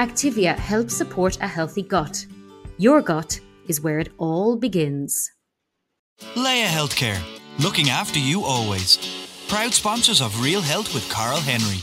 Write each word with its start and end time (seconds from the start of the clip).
Activia 0.00 0.56
helps 0.56 0.96
support 0.96 1.36
a 1.42 1.46
healthy 1.46 1.82
gut. 1.82 2.24
Your 2.78 3.02
gut 3.02 3.38
is 3.68 3.82
where 3.82 3.98
it 3.98 4.08
all 4.16 4.56
begins. 4.56 5.30
Laya 6.34 6.64
Healthcare, 6.64 7.20
looking 7.58 7.90
after 7.90 8.18
you 8.18 8.42
always. 8.42 8.96
Proud 9.46 9.74
sponsors 9.74 10.22
of 10.22 10.42
Real 10.42 10.62
Health 10.62 10.94
with 10.94 11.06
Carl 11.10 11.38
Henry. 11.40 11.80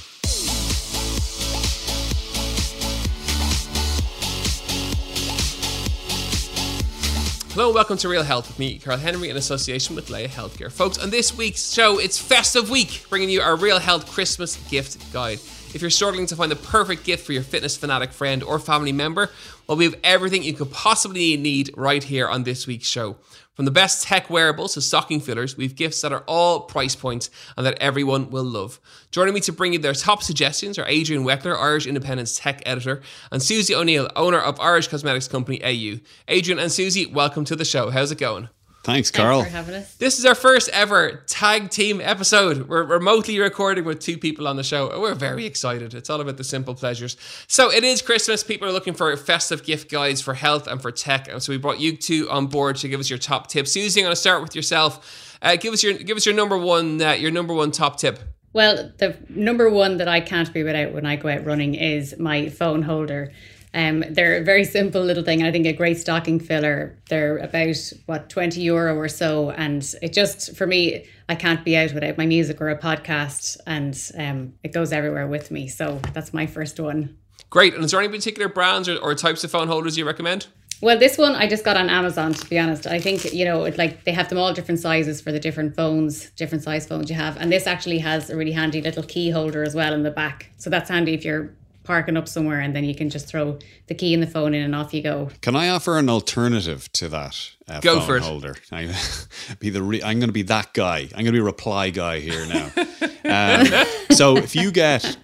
Hello, 7.54 7.72
welcome 7.72 7.98
to 7.98 8.10
Real 8.10 8.24
Health 8.24 8.48
with 8.48 8.58
me, 8.58 8.80
Carl 8.80 8.98
Henry, 8.98 9.30
in 9.30 9.38
association 9.38 9.96
with 9.96 10.10
Laya 10.10 10.28
Healthcare. 10.28 10.72
Folks, 10.72 10.98
on 10.98 11.12
this 11.12 11.38
week's 11.38 11.72
show, 11.72 12.00
it's 12.00 12.18
Festive 12.18 12.72
Week, 12.72 13.06
bringing 13.12 13.30
you 13.30 13.42
our 13.42 13.56
Real 13.56 13.78
Health 13.78 14.12
Christmas 14.12 14.56
gift 14.72 15.14
guide. 15.14 15.38
If 15.74 15.82
you're 15.82 15.90
struggling 15.90 16.26
to 16.28 16.36
find 16.36 16.50
the 16.50 16.56
perfect 16.56 17.04
gift 17.04 17.26
for 17.26 17.34
your 17.34 17.44
fitness 17.44 17.76
fanatic 17.76 18.14
friend 18.14 18.42
or 18.42 18.58
family 18.58 18.94
member, 18.94 19.30
well, 19.68 19.78
we 19.78 19.84
have 19.84 19.96
everything 20.04 20.42
you 20.42 20.54
could 20.54 20.72
possibly 20.72 21.36
need 21.36 21.72
right 21.76 22.02
here 22.02 22.28
on 22.28 22.44
this 22.44 22.66
week's 22.66 22.88
show. 22.88 23.18
From 23.54 23.66
the 23.66 23.72
best 23.72 24.04
tech 24.04 24.30
wearables 24.30 24.76
to 24.76 24.82
stocking 24.82 25.20
fillers, 25.20 25.58
we 25.58 25.66
have 25.66 25.76
gifts 25.76 26.02
that 26.02 26.14
are 26.14 26.24
all 26.26 26.62
price 26.62 26.96
points 26.96 27.30
and 27.58 27.66
that 27.66 27.78
everyone 27.82 28.30
will 28.30 28.46
love. 28.46 28.80
Joining 29.12 29.34
me 29.34 29.42
to 29.42 29.52
bring 29.52 29.74
you 29.74 29.80
their 29.80 29.94
top 29.94 30.24
suggestions 30.24 30.80
are 30.80 30.86
Adrian 30.88 31.26
Weckler, 31.26 31.60
Irish 31.60 31.86
Independent's 31.86 32.40
tech 32.40 32.62
editor, 32.66 33.02
and 33.32 33.44
Susie 33.44 33.76
O'Neill, 33.76 34.10
owner 34.16 34.40
of 34.40 34.60
Irish 34.62 34.88
cosmetics 34.88 35.28
company 35.28 35.62
AU. 35.64 36.00
Adrian 36.30 36.60
and 36.60 36.72
Susie, 36.72 37.06
welcome 37.08 37.44
to 37.46 37.56
the 37.56 37.66
show. 37.66 37.90
How's 37.90 38.12
it 38.12 38.20
going? 38.20 38.50
Thanks, 38.88 39.12
Carl. 39.12 39.42
Thanks 39.42 39.52
for 39.52 39.58
having 39.58 39.76
us. 39.76 39.96
This 39.96 40.18
is 40.18 40.26
our 40.26 40.34
first 40.34 40.70
ever 40.70 41.22
tag 41.28 41.70
team 41.72 42.00
episode. 42.00 42.70
We're 42.70 42.86
remotely 42.86 43.38
recording 43.38 43.84
with 43.84 44.00
two 44.00 44.18
people 44.18 44.48
on 44.48 44.56
the 44.56 44.64
show. 44.64 44.98
We're 45.02 45.14
very 45.14 45.46
excited. 45.46 45.94
It's 45.94 46.10
all 46.10 46.22
about 46.22 46.38
the 46.38 46.46
simple 46.46 46.74
pleasures. 46.74 47.18
So 47.48 47.70
it 47.70 47.84
is 47.84 48.02
Christmas. 48.02 48.46
People 48.46 48.66
are 48.70 48.72
looking 48.72 48.94
for 48.94 49.14
festive 49.18 49.66
gift 49.66 49.92
guides 49.92 50.22
for 50.22 50.36
health 50.36 50.68
and 50.68 50.82
for 50.82 50.90
tech. 50.90 51.28
And 51.28 51.44
so 51.44 51.52
we 51.52 51.58
brought 51.58 51.82
you 51.82 51.98
two 51.98 52.30
on 52.30 52.48
board 52.48 52.78
to 52.78 52.88
give 52.88 53.02
us 53.02 53.10
your 53.10 53.20
top 53.20 53.48
tips. 53.48 53.74
Susie, 53.74 54.00
I'm 54.00 54.06
going 54.06 54.14
to 54.14 54.16
start 54.16 54.42
with 54.42 54.56
yourself. 54.56 55.38
Uh, 55.42 55.58
give 55.58 55.74
us 55.74 55.84
your 55.84 55.92
give 55.92 56.16
us 56.16 56.26
your 56.26 56.36
number 56.36 56.58
one 56.58 57.02
uh, 57.02 57.12
your 57.12 57.30
number 57.30 57.54
one 57.54 57.72
top 57.72 58.00
tip. 58.00 58.20
Well, 58.54 58.94
the 59.00 59.18
number 59.28 59.70
one 59.70 59.98
that 59.98 60.08
I 60.08 60.22
can't 60.22 60.52
be 60.54 60.64
without 60.64 60.94
when 60.94 61.06
I 61.06 61.18
go 61.18 61.28
out 61.28 61.46
running 61.46 61.76
is 61.76 62.18
my 62.18 62.48
phone 62.48 62.84
holder. 62.84 63.34
Um, 63.74 64.04
they're 64.10 64.38
a 64.38 64.44
very 64.44 64.64
simple 64.64 65.04
little 65.04 65.24
thing. 65.24 65.44
I 65.44 65.52
think 65.52 65.66
a 65.66 65.74
great 65.74 65.98
stocking 65.98 66.40
filler. 66.40 66.98
They're 67.10 67.38
about 67.38 67.76
what 68.06 68.30
twenty 68.30 68.62
euro 68.62 68.96
or 68.96 69.08
so, 69.08 69.52
and 69.52 69.84
it 70.02 70.14
just 70.14 70.56
for 70.56 70.66
me, 70.66 71.06
I 71.30 71.36
can't 71.36 71.64
be 71.64 71.76
out 71.78 71.94
without 71.94 72.18
my 72.18 72.26
music 72.26 72.62
or 72.62 72.70
a 72.70 72.78
podcast, 72.78 73.58
and 73.68 74.00
um, 74.18 74.54
it 74.64 74.74
goes 74.74 74.92
everywhere 74.92 75.28
with 75.28 75.52
me. 75.52 75.68
So 75.68 76.00
that's 76.14 76.34
my 76.34 76.46
first 76.46 76.80
one. 76.80 77.18
Great. 77.50 77.76
And 77.76 77.84
is 77.84 77.92
there 77.92 78.00
any 78.00 78.10
particular 78.10 78.50
brands 78.50 78.90
or, 78.90 78.98
or 78.98 79.16
types 79.16 79.44
of 79.44 79.52
phone 79.52 79.68
holders 79.68 79.98
you 79.98 80.06
recommend? 80.06 80.48
Well, 80.80 80.98
this 80.98 81.18
one 81.18 81.34
I 81.34 81.48
just 81.48 81.66
got 81.66 81.76
on 81.76 81.90
Amazon. 81.90 82.34
To 82.34 82.50
be 82.50 82.60
honest, 82.60 82.88
I 82.88 83.00
think 83.00 83.34
you 83.34 83.46
know, 83.46 83.66
it, 83.66 83.78
like 83.78 84.04
they 84.04 84.12
have 84.12 84.30
them 84.30 84.38
all 84.38 84.54
different 84.54 84.80
sizes 84.80 85.22
for 85.22 85.32
the 85.32 85.40
different 85.40 85.76
phones, 85.76 86.30
different 86.32 86.64
size 86.64 86.88
phones 86.88 87.10
you 87.10 87.16
have, 87.16 87.36
and 87.38 87.52
this 87.52 87.68
actually 87.68 88.00
has 88.00 88.30
a 88.30 88.36
really 88.36 88.52
handy 88.52 88.82
little 88.82 89.04
key 89.04 89.30
holder 89.30 89.64
as 89.64 89.76
well 89.76 89.94
in 89.94 90.04
the 90.04 90.12
back. 90.12 90.52
So 90.58 90.70
that's 90.70 90.90
handy 90.90 91.14
if 91.14 91.26
you're 91.26 91.54
parking 91.88 92.18
up 92.18 92.28
somewhere 92.28 92.60
and 92.60 92.76
then 92.76 92.84
you 92.84 92.94
can 92.94 93.10
just 93.10 93.28
throw 93.28 93.58
the 93.88 93.96
key 93.96 94.14
and 94.14 94.22
the 94.22 94.28
phone 94.28 94.54
in 94.54 94.62
and 94.62 94.76
off 94.76 94.94
you 94.94 95.02
go. 95.02 95.30
Can 95.42 95.56
I 95.56 95.70
offer 95.70 95.98
an 95.98 96.10
alternative 96.10 96.92
to 96.94 97.08
that 97.10 97.52
uh, 97.68 97.80
Go 97.80 97.98
phone 98.00 98.06
for 98.08 98.18
it. 98.18 98.24
holder? 98.24 98.56
I, 98.72 98.94
be 99.60 99.70
the 99.70 99.82
re- 99.82 100.04
I'm 100.04 100.20
going 100.20 100.30
to 100.30 100.34
be 100.34 100.44
that 100.44 100.74
guy. 100.74 101.00
I'm 101.00 101.24
going 101.24 101.26
to 101.28 101.32
be 101.32 101.40
a 101.40 101.44
reply 101.44 101.90
guy 101.90 102.20
here 102.20 102.46
now. 102.46 102.70
um, 103.62 103.86
so 104.12 104.38
if 104.38 104.56
you 104.56 104.72
get 104.72 105.18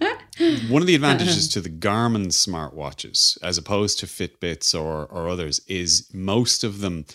one 0.70 0.82
of 0.82 0.88
the 0.88 0.96
advantages 0.96 1.48
to 1.50 1.62
the 1.62 1.70
Garmin 1.70 2.28
smartwatches, 2.28 3.38
as 3.44 3.58
opposed 3.58 4.00
to 4.00 4.06
Fitbits 4.06 4.74
or 4.74 5.06
or 5.06 5.28
others, 5.30 5.60
is 5.68 6.10
most 6.14 6.64
of 6.64 6.80
them 6.80 7.06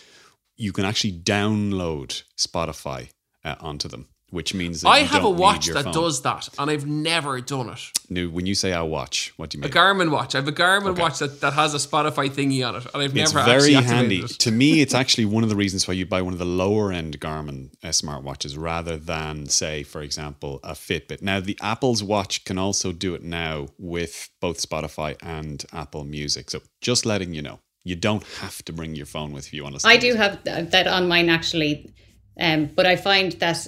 you 0.57 0.73
can 0.73 0.85
actually 0.85 1.13
download 1.13 2.23
Spotify 2.37 3.09
uh, 3.45 3.55
onto 3.61 3.89
them. 3.89 4.09
Which 4.31 4.53
means 4.53 4.83
that 4.83 4.89
I 4.91 4.99
you 4.99 5.07
have 5.07 5.23
a 5.23 5.25
don't 5.25 5.37
need 5.37 5.41
watch 5.41 5.67
that 5.69 5.85
phone. 5.85 5.93
does 5.95 6.21
that, 6.21 6.51
and 6.59 6.71
I've 6.71 6.87
never 6.87 7.41
done 7.41 7.71
it. 7.71 7.81
No, 8.11 8.27
when 8.29 8.45
you 8.45 8.55
say 8.55 8.75
I 8.75 8.83
watch, 8.83 9.33
what 9.39 9.49
do 9.49 9.57
you 9.57 9.63
mean? 9.63 9.71
A? 9.71 9.75
Garmin 9.75 10.11
watch. 10.11 10.35
I 10.35 10.39
have 10.39 10.49
a 10.49 10.53
Garmin 10.53 10.91
Okay. 10.91 11.01
watch 11.01 11.19
that, 11.21 11.41
that 11.41 11.55
has 11.55 11.73
a 11.73 11.79
Spotify 11.79 12.29
thingy 12.29 12.67
on 12.67 12.77
it, 12.77 12.87
and 12.93 13.03
I've 13.03 13.15
never. 13.15 13.23
It's 13.23 13.33
very 13.33 13.75
actually 13.75 13.95
handy. 13.95 14.19
it. 14.21 14.29
to 14.33 14.51
me, 14.53 14.83
it's 14.83 14.93
actually 15.03 15.25
one 15.25 15.45
of 15.45 15.49
the 15.49 15.57
reasons 15.57 15.89
why 15.89 15.95
you 15.95 16.05
buy 16.05 16.21
one 16.21 16.35
of 16.35 16.39
the 16.39 16.45
lower 16.45 16.93
end 16.93 17.19
Garmin 17.21 17.71
uh, 17.83 17.89
smartwatches 17.89 18.55
rather 18.59 18.99
than, 18.99 19.47
say, 19.47 19.83
for 19.83 20.03
example, 20.03 20.61
a 20.63 20.73
Fitbit. 20.73 21.23
Now, 21.23 21.41
the 21.41 21.59
Apple's 21.63 22.03
watch 22.03 22.45
can 22.45 22.59
also 22.59 22.93
do 22.93 23.15
it 23.15 23.23
now 23.23 23.69
with 23.79 24.29
both 24.41 24.59
Spotify 24.61 25.17
and 25.23 25.65
Apple 25.73 26.05
Music. 26.05 26.51
So, 26.51 26.61
just 26.83 27.07
letting 27.07 27.33
you 27.33 27.41
know, 27.41 27.61
you 27.83 27.97
don't 27.97 28.25
have 28.43 28.63
to 28.67 28.75
bring 28.75 28.95
your 28.95 29.07
phone 29.07 29.33
with 29.33 29.47
you 29.47 29.49
if 29.49 29.55
you 29.55 29.63
want 29.65 29.81
to. 29.81 29.89
I 29.89 29.97
do 29.97 30.15
have 30.17 30.45
that 30.45 30.87
on 30.87 31.09
mine 31.09 31.31
actually, 31.31 31.95
um, 32.39 32.67
but 32.67 32.85
I 32.85 32.97
find 32.97 33.33
that 33.33 33.67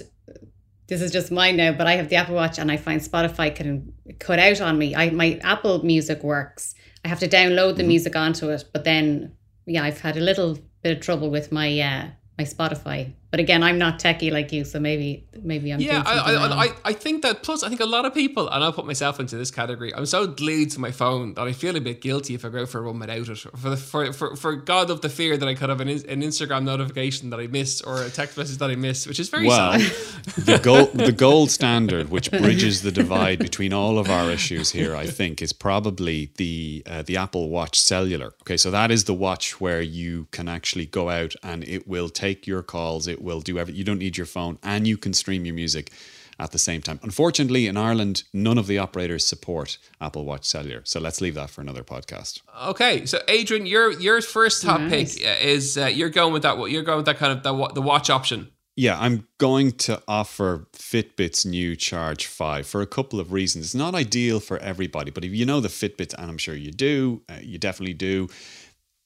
this 0.91 1.01
is 1.01 1.09
just 1.09 1.31
mine 1.31 1.55
now. 1.55 1.71
But 1.71 1.87
I 1.87 1.93
have 1.93 2.09
the 2.09 2.17
Apple 2.17 2.35
Watch, 2.35 2.59
and 2.59 2.69
I 2.69 2.75
find 2.75 2.99
Spotify 2.99 3.55
can 3.55 3.93
cut 4.19 4.39
out 4.39 4.59
on 4.59 4.77
me. 4.77 4.93
I 4.93 5.09
my 5.09 5.39
Apple 5.41 5.85
Music 5.85 6.21
works. 6.21 6.75
I 7.05 7.07
have 7.07 7.19
to 7.19 7.29
download 7.29 7.77
the 7.77 7.83
music 7.83 8.15
onto 8.17 8.49
it, 8.49 8.65
but 8.73 8.83
then 8.83 9.31
yeah, 9.65 9.85
I've 9.85 10.01
had 10.01 10.17
a 10.17 10.19
little 10.19 10.59
bit 10.83 10.97
of 10.97 11.01
trouble 11.01 11.31
with 11.31 11.49
my 11.49 11.79
uh, 11.79 12.07
my 12.37 12.43
Spotify. 12.43 13.13
But 13.31 13.39
again, 13.39 13.63
I'm 13.63 13.77
not 13.77 13.97
techie 13.97 14.29
like 14.29 14.51
you, 14.51 14.65
so 14.65 14.77
maybe 14.77 15.25
maybe 15.41 15.71
I'm 15.71 15.79
Yeah, 15.79 16.03
I, 16.05 16.35
wrong. 16.35 16.51
I, 16.51 16.65
I, 16.65 16.69
I 16.83 16.93
think 16.93 17.21
that. 17.21 17.43
Plus, 17.43 17.63
I 17.63 17.69
think 17.69 17.79
a 17.79 17.85
lot 17.85 18.05
of 18.05 18.13
people, 18.13 18.49
and 18.49 18.61
I'll 18.61 18.73
put 18.73 18.85
myself 18.85 19.21
into 19.21 19.37
this 19.37 19.49
category. 19.49 19.95
I'm 19.95 20.05
so 20.05 20.27
glued 20.27 20.71
to 20.71 20.81
my 20.81 20.91
phone 20.91 21.35
that 21.35 21.47
I 21.47 21.53
feel 21.53 21.77
a 21.77 21.79
bit 21.79 22.01
guilty 22.01 22.33
if 22.35 22.43
I 22.43 22.49
go 22.49 22.65
for 22.65 22.79
a 22.79 22.81
run 22.81 22.99
without 22.99 23.29
it. 23.29 23.37
For 23.37 23.69
the 23.69 23.77
for 23.77 24.11
for, 24.11 24.35
for 24.35 24.55
God 24.57 24.89
of 24.89 24.99
the 24.99 25.07
fear 25.07 25.37
that 25.37 25.47
I 25.47 25.55
could 25.55 25.69
have 25.69 25.79
an, 25.79 25.87
an 25.87 26.21
Instagram 26.21 26.65
notification 26.65 27.29
that 27.29 27.39
I 27.39 27.47
missed 27.47 27.87
or 27.87 28.03
a 28.03 28.09
text 28.09 28.37
message 28.37 28.57
that 28.57 28.69
I 28.69 28.75
missed, 28.75 29.07
which 29.07 29.19
is 29.19 29.29
very 29.29 29.47
Well, 29.47 29.79
sad. 29.79 29.91
the 30.37 30.59
gold 30.61 30.91
the 30.93 31.13
gold 31.13 31.51
standard, 31.51 32.09
which 32.09 32.29
bridges 32.31 32.81
the 32.81 32.91
divide 32.91 33.39
between 33.39 33.71
all 33.71 33.97
of 33.97 34.09
our 34.09 34.29
issues 34.29 34.71
here, 34.71 34.93
I 34.93 35.05
think, 35.07 35.41
is 35.41 35.53
probably 35.53 36.31
the 36.35 36.83
uh, 36.85 37.01
the 37.03 37.15
Apple 37.15 37.47
Watch 37.47 37.79
Cellular. 37.79 38.33
Okay, 38.41 38.57
so 38.57 38.71
that 38.71 38.91
is 38.91 39.05
the 39.05 39.13
watch 39.13 39.61
where 39.61 39.81
you 39.81 40.27
can 40.31 40.49
actually 40.49 40.85
go 40.85 41.09
out 41.09 41.33
and 41.41 41.63
it 41.63 41.87
will 41.87 42.09
take 42.09 42.45
your 42.45 42.61
calls, 42.61 43.07
it 43.07 43.20
will 43.21 43.41
do 43.41 43.57
everything. 43.59 43.77
You 43.77 43.83
don't 43.83 43.99
need 43.99 44.17
your 44.17 44.25
phone, 44.25 44.57
and 44.63 44.87
you 44.87 44.97
can 44.97 45.13
stream 45.13 45.45
your 45.45 45.55
music 45.55 45.91
at 46.39 46.51
the 46.51 46.57
same 46.59 46.81
time. 46.81 46.99
Unfortunately, 47.03 47.67
in 47.67 47.77
Ireland, 47.77 48.23
none 48.33 48.57
of 48.57 48.65
the 48.67 48.79
operators 48.79 49.25
support 49.25 49.77
Apple 49.99 50.25
Watch 50.25 50.45
Cellular. 50.45 50.81
So 50.85 50.99
let's 50.99 51.21
leave 51.21 51.35
that 51.35 51.49
for 51.51 51.61
another 51.61 51.83
podcast. 51.83 52.41
Okay, 52.65 53.05
so 53.05 53.19
Adrian, 53.27 53.65
your 53.65 53.91
your 53.99 54.21
first 54.21 54.63
top 54.63 54.81
Nice. 54.81 55.17
pick 55.19 55.27
uh, 55.27 55.35
is 55.39 55.77
uh, 55.77 55.85
you're 55.85 56.09
going 56.09 56.33
with 56.33 56.41
that. 56.41 56.57
You're 56.69 56.83
going 56.83 56.97
with 56.97 57.05
that 57.05 57.17
kind 57.17 57.31
of 57.33 57.43
the, 57.43 57.73
the 57.75 57.81
watch 57.81 58.09
option. 58.09 58.49
Yeah, 58.77 58.97
I'm 58.97 59.27
going 59.37 59.73
to 59.73 60.01
offer 60.07 60.65
Fitbit's 60.73 61.45
new 61.45 61.75
Charge 61.75 62.25
5 62.25 62.65
for 62.65 62.81
a 62.81 62.87
couple 62.87 63.19
of 63.19 63.33
reasons. 63.33 63.65
It's 63.65 63.75
not 63.75 63.93
ideal 63.93 64.39
for 64.39 64.57
everybody, 64.59 65.11
but 65.11 65.25
if 65.25 65.33
you 65.33 65.45
know 65.45 65.59
the 65.59 65.67
Fitbit, 65.67 66.13
and 66.17 66.31
I'm 66.31 66.37
sure 66.37 66.55
you 66.55 66.71
do, 66.71 67.21
uh, 67.29 67.35
you 67.41 67.57
definitely 67.57 67.93
do, 67.95 68.29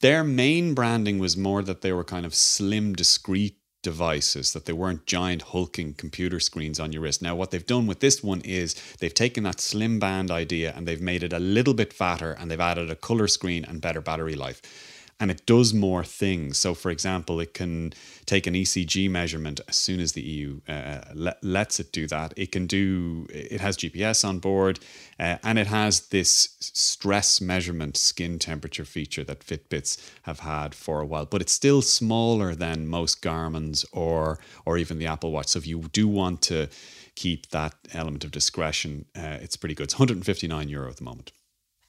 their 0.01 0.23
main 0.23 0.75
branding 0.75 1.17
was 1.17 1.35
more 1.35 1.63
that 1.63 1.81
they 1.81 1.91
were 1.91 2.03
kind 2.03 2.27
of 2.27 2.35
slim, 2.35 2.93
discreet 2.93 3.57
devices, 3.85 4.51
that 4.53 4.65
they 4.65 4.73
weren't 4.73 5.05
giant, 5.05 5.43
hulking 5.53 5.93
computer 5.93 6.39
screens 6.39 6.79
on 6.79 6.91
your 6.91 7.03
wrist. 7.03 7.21
Now, 7.21 7.35
what 7.35 7.51
they've 7.51 7.65
done 7.65 7.85
with 7.85 7.99
this 7.99 8.23
one 8.23 8.41
is 8.41 8.73
they've 8.99 9.13
taken 9.13 9.43
that 9.43 9.61
slim 9.61 9.99
band 9.99 10.31
idea 10.31 10.73
and 10.75 10.87
they've 10.87 10.99
made 10.99 11.21
it 11.21 11.31
a 11.31 11.39
little 11.39 11.75
bit 11.75 11.93
fatter 11.93 12.31
and 12.33 12.49
they've 12.49 12.59
added 12.59 12.89
a 12.89 12.95
color 12.95 13.27
screen 13.27 13.63
and 13.63 13.79
better 13.79 14.01
battery 14.01 14.35
life 14.35 14.59
and 15.19 15.31
it 15.31 15.45
does 15.45 15.73
more 15.73 16.03
things. 16.03 16.57
So, 16.57 16.73
for 16.73 16.91
example, 16.91 17.39
it 17.39 17.53
can 17.53 17.93
take 18.25 18.47
an 18.47 18.53
ECG 18.53 19.09
measurement 19.09 19.61
as 19.67 19.77
soon 19.77 20.01
as 20.01 20.11
the 20.11 20.21
EU 20.21 20.59
uh, 20.67 21.01
le- 21.13 21.37
lets 21.41 21.79
it 21.79 21.93
do 21.93 22.05
that. 22.07 22.33
It 22.35 22.51
can 22.51 22.67
do. 22.67 23.25
It 23.29 23.61
has 23.61 23.77
GPS 23.77 24.27
on 24.27 24.39
board, 24.39 24.79
uh, 25.17 25.37
and 25.41 25.57
it 25.57 25.67
has 25.67 26.07
this 26.07 26.57
stress 26.59 27.39
measurement 27.39 27.95
skin 27.95 28.39
temperature 28.39 28.83
feature 28.83 29.23
that 29.23 29.39
Fitbits 29.39 29.97
have 30.23 30.41
had 30.41 30.75
for 30.75 30.99
a 30.99 31.05
while. 31.05 31.25
But 31.25 31.41
it's 31.41 31.53
still 31.53 31.81
smaller 31.81 32.53
than 32.53 32.87
most 32.87 33.21
Garmin's 33.21 33.85
or 33.93 34.39
or 34.65 34.77
even 34.77 34.99
the 34.99 35.07
Apple 35.07 35.31
Watch. 35.31 35.47
So, 35.47 35.59
if 35.59 35.67
you 35.67 35.83
do 35.93 36.09
want 36.09 36.41
to 36.43 36.67
keep 37.15 37.47
that 37.51 37.73
element 37.93 38.25
of 38.25 38.31
discretion, 38.31 39.05
uh, 39.15 39.37
it's 39.41 39.55
pretty 39.55 39.75
good. 39.75 39.85
It's 39.85 39.95
159 39.95 40.67
euro 40.67 40.89
at 40.89 40.97
the 40.97 41.05
moment. 41.05 41.31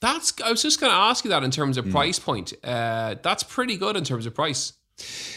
That's. 0.01 0.33
I 0.45 0.51
was 0.51 0.63
just 0.63 0.81
going 0.81 0.91
to 0.93 0.97
ask 0.97 1.25
you 1.25 1.31
that 1.31 1.43
in 1.43 1.51
terms 1.51 1.79
of 1.79 1.89
price 1.91 2.19
point. 2.19 2.53
Uh, 2.63 3.17
that's 3.23 3.43
pretty 3.43 3.77
good 3.77 3.97
in 3.97 4.05
terms 4.05 4.27
of 4.27 4.35
price. 4.35 4.73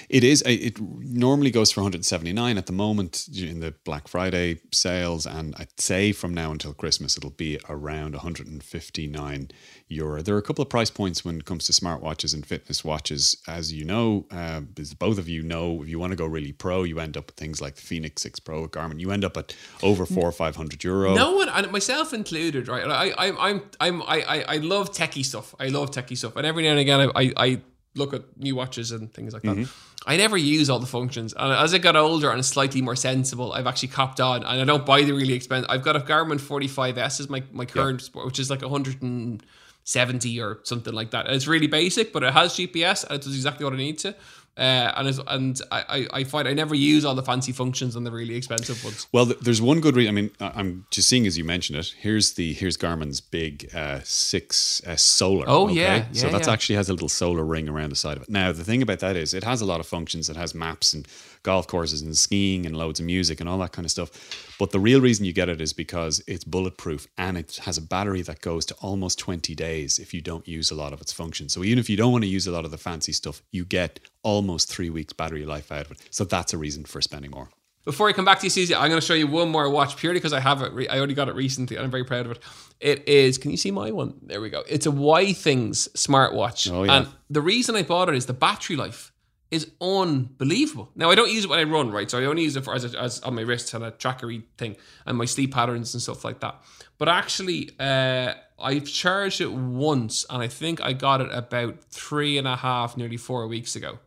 It 0.09 0.23
is. 0.23 0.41
uh, 0.43 0.49
It 0.49 0.79
normally 0.79 1.51
goes 1.51 1.71
for 1.71 1.81
179 1.81 2.57
at 2.57 2.65
the 2.65 2.71
moment 2.73 3.27
in 3.35 3.59
the 3.59 3.73
Black 3.83 4.07
Friday 4.07 4.59
sales, 4.71 5.25
and 5.25 5.53
I'd 5.57 5.79
say 5.79 6.11
from 6.13 6.33
now 6.33 6.51
until 6.51 6.73
Christmas 6.73 7.17
it'll 7.17 7.29
be 7.31 7.59
around 7.69 8.13
159 8.15 9.51
euro. 9.87 10.21
There 10.21 10.35
are 10.35 10.37
a 10.37 10.41
couple 10.41 10.61
of 10.61 10.69
price 10.69 10.89
points 10.89 11.25
when 11.25 11.37
it 11.37 11.45
comes 11.45 11.65
to 11.65 11.71
smartwatches 11.73 12.33
and 12.33 12.45
fitness 12.45 12.83
watches, 12.83 13.37
as 13.47 13.73
you 13.73 13.85
know, 13.85 14.25
uh, 14.31 14.61
as 14.79 14.93
both 14.93 15.17
of 15.17 15.27
you 15.27 15.41
know. 15.43 15.81
If 15.83 15.89
you 15.89 15.99
want 15.99 16.11
to 16.11 16.15
go 16.15 16.25
really 16.25 16.51
pro, 16.53 16.83
you 16.83 16.99
end 16.99 17.17
up 17.17 17.27
with 17.27 17.35
things 17.35 17.61
like 17.61 17.75
the 17.75 17.81
Fenix 17.81 18.21
6 18.21 18.39
Pro 18.39 18.63
at 18.65 18.71
Garmin. 18.71 18.99
You 18.99 19.11
end 19.11 19.25
up 19.25 19.37
at 19.37 19.55
over 19.83 20.05
four 20.05 20.23
or 20.25 20.31
500 20.31 20.83
euro. 20.83 21.15
No 21.15 21.33
one, 21.35 21.49
and 21.49 21.71
myself 21.71 22.13
included, 22.13 22.67
right? 22.67 22.85
I, 22.85 23.09
I, 23.09 23.49
I'm, 23.49 23.61
I'm, 23.79 24.01
I, 24.03 24.21
I, 24.21 24.41
I 24.55 24.57
love 24.57 24.91
techie 24.91 25.25
stuff. 25.25 25.53
I 25.59 25.67
love 25.67 25.91
techie 25.91 26.17
stuff, 26.17 26.35
and 26.35 26.45
every 26.45 26.63
now 26.63 26.71
and 26.71 26.79
again, 26.79 26.99
I, 27.15 27.21
I, 27.23 27.33
I 27.37 27.61
look 27.95 28.13
at 28.13 28.37
new 28.37 28.55
watches 28.55 28.91
and 28.91 29.13
things 29.13 29.33
like 29.33 29.43
that. 29.43 29.55
Mm-hmm. 29.55 30.09
I 30.09 30.17
never 30.17 30.37
use 30.37 30.69
all 30.69 30.79
the 30.79 30.85
functions, 30.85 31.33
and 31.37 31.51
as 31.51 31.73
I 31.73 31.77
got 31.77 31.95
older 31.95 32.31
and 32.31 32.45
slightly 32.45 32.81
more 32.81 32.95
sensible, 32.95 33.51
I've 33.53 33.67
actually 33.67 33.89
copped 33.89 34.21
on, 34.21 34.43
and 34.43 34.61
I 34.61 34.63
don't 34.63 34.85
buy 34.85 35.03
the 35.03 35.11
really 35.11 35.33
expensive. 35.33 35.69
I've 35.69 35.83
got 35.83 35.95
a 35.95 35.99
Garmin 35.99 36.39
45s 36.39 37.19
is 37.19 37.29
my 37.29 37.43
my 37.51 37.65
current, 37.65 38.01
sport, 38.01 38.25
which 38.25 38.39
is 38.39 38.49
like 38.49 38.61
170 38.61 40.41
or 40.41 40.59
something 40.63 40.93
like 40.93 41.11
that. 41.11 41.25
And 41.25 41.35
it's 41.35 41.47
really 41.47 41.67
basic, 41.67 42.13
but 42.13 42.23
it 42.23 42.33
has 42.33 42.53
GPS 42.53 43.03
and 43.03 43.15
it 43.15 43.21
does 43.23 43.35
exactly 43.35 43.65
what 43.65 43.73
I 43.73 43.77
need 43.77 43.99
to. 43.99 44.15
Uh, 44.59 44.91
and 44.97 45.19
and 45.27 45.61
I, 45.71 46.07
I 46.11 46.23
find 46.25 46.45
I 46.45 46.53
never 46.53 46.75
use 46.75 47.05
all 47.05 47.15
the 47.15 47.23
fancy 47.23 47.53
functions 47.53 47.95
on 47.95 48.03
the 48.03 48.11
really 48.11 48.35
expensive 48.35 48.83
ones. 48.83 49.07
Well, 49.13 49.25
there's 49.25 49.61
one 49.61 49.79
good 49.79 49.95
reason. 49.95 50.17
I 50.17 50.21
mean, 50.21 50.31
I'm 50.41 50.85
just 50.91 51.07
seeing 51.07 51.25
as 51.25 51.37
you 51.37 51.45
mentioned 51.45 51.79
it. 51.79 51.95
Here's 51.97 52.33
the 52.33 52.51
here's 52.51 52.75
Garmin's 52.75 53.21
big 53.21 53.73
uh, 53.73 54.01
six 54.03 54.81
S 54.85 55.01
solar. 55.01 55.45
Oh, 55.47 55.69
yeah, 55.69 56.11
so 56.11 56.25
yeah, 56.25 56.33
that's 56.33 56.47
yeah. 56.47 56.53
actually 56.53 56.75
has 56.75 56.89
a 56.89 56.93
little 56.93 57.07
solar 57.07 57.45
ring 57.45 57.69
around 57.69 57.91
the 57.91 57.95
side 57.95 58.17
of 58.17 58.23
it. 58.23 58.29
Now 58.29 58.51
the 58.51 58.65
thing 58.65 58.81
about 58.81 58.99
that 58.99 59.15
is 59.15 59.33
it 59.33 59.45
has 59.45 59.61
a 59.61 59.65
lot 59.65 59.79
of 59.79 59.87
functions. 59.87 60.29
It 60.29 60.35
has 60.35 60.53
maps 60.53 60.93
and 60.93 61.07
golf 61.43 61.67
courses 61.67 62.01
and 62.01 62.17
skiing 62.17 62.65
and 62.65 62.75
loads 62.75 62.99
of 62.99 63.05
music 63.05 63.39
and 63.39 63.49
all 63.49 63.57
that 63.59 63.71
kind 63.71 63.85
of 63.85 63.91
stuff. 63.91 64.55
But 64.59 64.71
the 64.71 64.79
real 64.79 65.01
reason 65.01 65.25
you 65.25 65.33
get 65.33 65.49
it 65.49 65.61
is 65.61 65.73
because 65.73 66.21
it's 66.27 66.43
bulletproof 66.43 67.07
and 67.17 67.37
it 67.37 67.57
has 67.63 67.77
a 67.77 67.81
battery 67.81 68.21
that 68.23 68.41
goes 68.41 68.65
to 68.67 68.75
almost 68.81 69.19
20 69.19 69.55
days 69.55 69.99
if 69.99 70.13
you 70.13 70.21
don't 70.21 70.47
use 70.47 70.71
a 70.71 70.75
lot 70.75 70.93
of 70.93 71.01
its 71.01 71.13
functions. 71.13 71.53
So 71.53 71.63
even 71.63 71.79
if 71.79 71.89
you 71.89 71.97
don't 71.97 72.11
want 72.11 72.23
to 72.23 72.29
use 72.29 72.47
a 72.47 72.51
lot 72.51 72.65
of 72.65 72.71
the 72.71 72.77
fancy 72.77 73.13
stuff, 73.13 73.41
you 73.51 73.65
get 73.65 73.99
almost 74.23 74.69
three 74.69 74.89
weeks 74.89 75.13
battery 75.13 75.45
life 75.45 75.71
out 75.71 75.85
of 75.85 75.91
it. 75.91 75.99
So 76.09 76.23
that's 76.23 76.53
a 76.53 76.57
reason 76.57 76.85
for 76.85 77.01
spending 77.01 77.31
more. 77.31 77.49
Before 77.85 78.09
I 78.09 78.13
come 78.13 78.25
back 78.25 78.39
to 78.39 78.45
you, 78.45 78.49
Susie, 78.49 78.75
I'm 78.75 78.89
going 78.89 78.99
to 78.99 79.05
show 79.05 79.13
you 79.13 79.25
one 79.25 79.49
more 79.49 79.67
watch 79.69 79.95
purely 79.95 80.19
because 80.19 80.33
I 80.33 80.41
have 80.41 80.61
it. 80.61 80.73
Re- 80.73 80.87
I 80.89 80.99
only 80.99 81.13
got 81.13 81.29
it 81.29 81.35
recently 81.35 81.77
and 81.77 81.85
I'm 81.85 81.89
very 81.89 82.03
proud 82.03 82.25
of 82.25 82.33
it. 82.33 82.39
It 82.79 83.07
is, 83.07 83.37
can 83.37 83.51
you 83.51 83.57
see 83.57 83.71
my 83.71 83.91
one? 83.91 84.15
There 84.21 84.41
we 84.41 84.49
go. 84.49 84.63
It's 84.67 84.85
a 84.85 84.91
Withings 84.91 85.89
smartwatch. 85.93 86.71
Oh, 86.71 86.83
yeah. 86.83 86.97
And 86.97 87.07
the 87.29 87.41
reason 87.41 87.75
I 87.75 87.83
bought 87.83 88.09
it 88.09 88.15
is 88.15 88.25
the 88.25 88.33
battery 88.33 88.75
life 88.75 89.11
is 89.51 89.71
unbelievable. 89.81 90.91
Now, 90.95 91.09
I 91.09 91.15
don't 91.15 91.31
use 91.31 91.45
it 91.45 91.49
when 91.49 91.59
I 91.59 91.63
run, 91.63 91.91
right? 91.91 92.09
So 92.09 92.19
I 92.19 92.25
only 92.25 92.43
use 92.43 92.55
it 92.55 92.63
for 92.63 92.73
as, 92.73 92.93
a, 92.93 92.99
as 92.99 93.19
on 93.21 93.35
my 93.35 93.41
wrist 93.41 93.73
and 93.73 93.83
a 93.83 93.91
trackery 93.91 94.43
thing 94.57 94.75
and 95.05 95.17
my 95.17 95.25
sleep 95.25 95.53
patterns 95.53 95.93
and 95.93 96.01
stuff 96.01 96.23
like 96.23 96.39
that. 96.41 96.61
But 96.97 97.09
actually, 97.09 97.71
uh, 97.79 98.33
I've 98.59 98.85
charged 98.85 99.41
it 99.41 99.51
once 99.51 100.25
and 100.29 100.43
I 100.43 100.47
think 100.47 100.81
I 100.81 100.93
got 100.93 101.21
it 101.21 101.29
about 101.31 101.83
three 101.85 102.37
and 102.37 102.47
a 102.47 102.57
half, 102.57 102.95
nearly 102.95 103.17
four 103.17 103.47
weeks 103.47 103.75
ago 103.75 103.99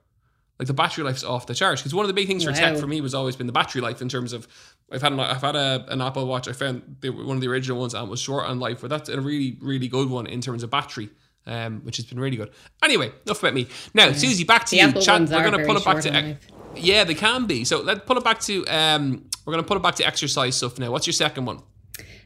like 0.62 0.68
the 0.68 0.74
battery 0.74 1.02
life's 1.02 1.24
off 1.24 1.46
the 1.46 1.54
charge 1.54 1.80
because 1.80 1.92
one 1.92 2.04
of 2.04 2.08
the 2.08 2.14
big 2.14 2.28
things 2.28 2.44
for 2.44 2.52
tech 2.52 2.76
for 2.76 2.86
me 2.86 3.00
was 3.00 3.14
always 3.14 3.34
been 3.34 3.48
the 3.48 3.52
battery 3.52 3.80
life 3.80 4.00
in 4.00 4.08
terms 4.08 4.32
of 4.32 4.46
I've 4.92 5.02
had 5.02 5.12
an, 5.12 5.18
I've 5.18 5.40
had 5.40 5.56
a, 5.56 5.84
an 5.88 6.00
Apple 6.00 6.24
Watch 6.26 6.46
I 6.46 6.52
found 6.52 6.98
they 7.00 7.10
were 7.10 7.24
one 7.24 7.36
of 7.36 7.40
the 7.40 7.48
original 7.48 7.80
ones 7.80 7.94
and 7.94 8.08
was 8.08 8.20
short 8.20 8.46
on 8.46 8.60
life 8.60 8.80
but 8.80 8.88
that's 8.88 9.08
a 9.08 9.20
really 9.20 9.58
really 9.60 9.88
good 9.88 10.08
one 10.08 10.26
in 10.26 10.40
terms 10.40 10.62
of 10.62 10.70
battery 10.70 11.10
um, 11.46 11.80
which 11.84 11.96
has 11.96 12.06
been 12.06 12.20
really 12.20 12.36
good 12.36 12.50
anyway 12.82 13.10
enough 13.26 13.40
about 13.40 13.54
me 13.54 13.66
now 13.94 14.12
Susie 14.12 14.44
back 14.44 14.64
to 14.66 14.70
The 14.76 14.76
you 14.76 14.92
Chat- 15.02 15.28
we're 15.30 15.42
gonna 15.50 15.64
pull 15.64 15.76
it 15.76 15.84
back 15.84 16.00
to 16.02 16.10
life. 16.10 16.38
yeah 16.76 17.04
they 17.04 17.14
can 17.14 17.46
be 17.46 17.64
so 17.64 17.80
let's 17.80 18.00
pull 18.06 18.16
it 18.16 18.24
back 18.24 18.40
to 18.40 18.64
um, 18.66 19.24
we're 19.44 19.52
gonna 19.52 19.62
pull 19.62 19.76
it 19.76 19.82
back 19.82 19.96
to 19.96 20.06
exercise 20.06 20.56
stuff 20.56 20.78
now 20.78 20.90
what's 20.90 21.06
your 21.06 21.14
second 21.14 21.44
one 21.46 21.60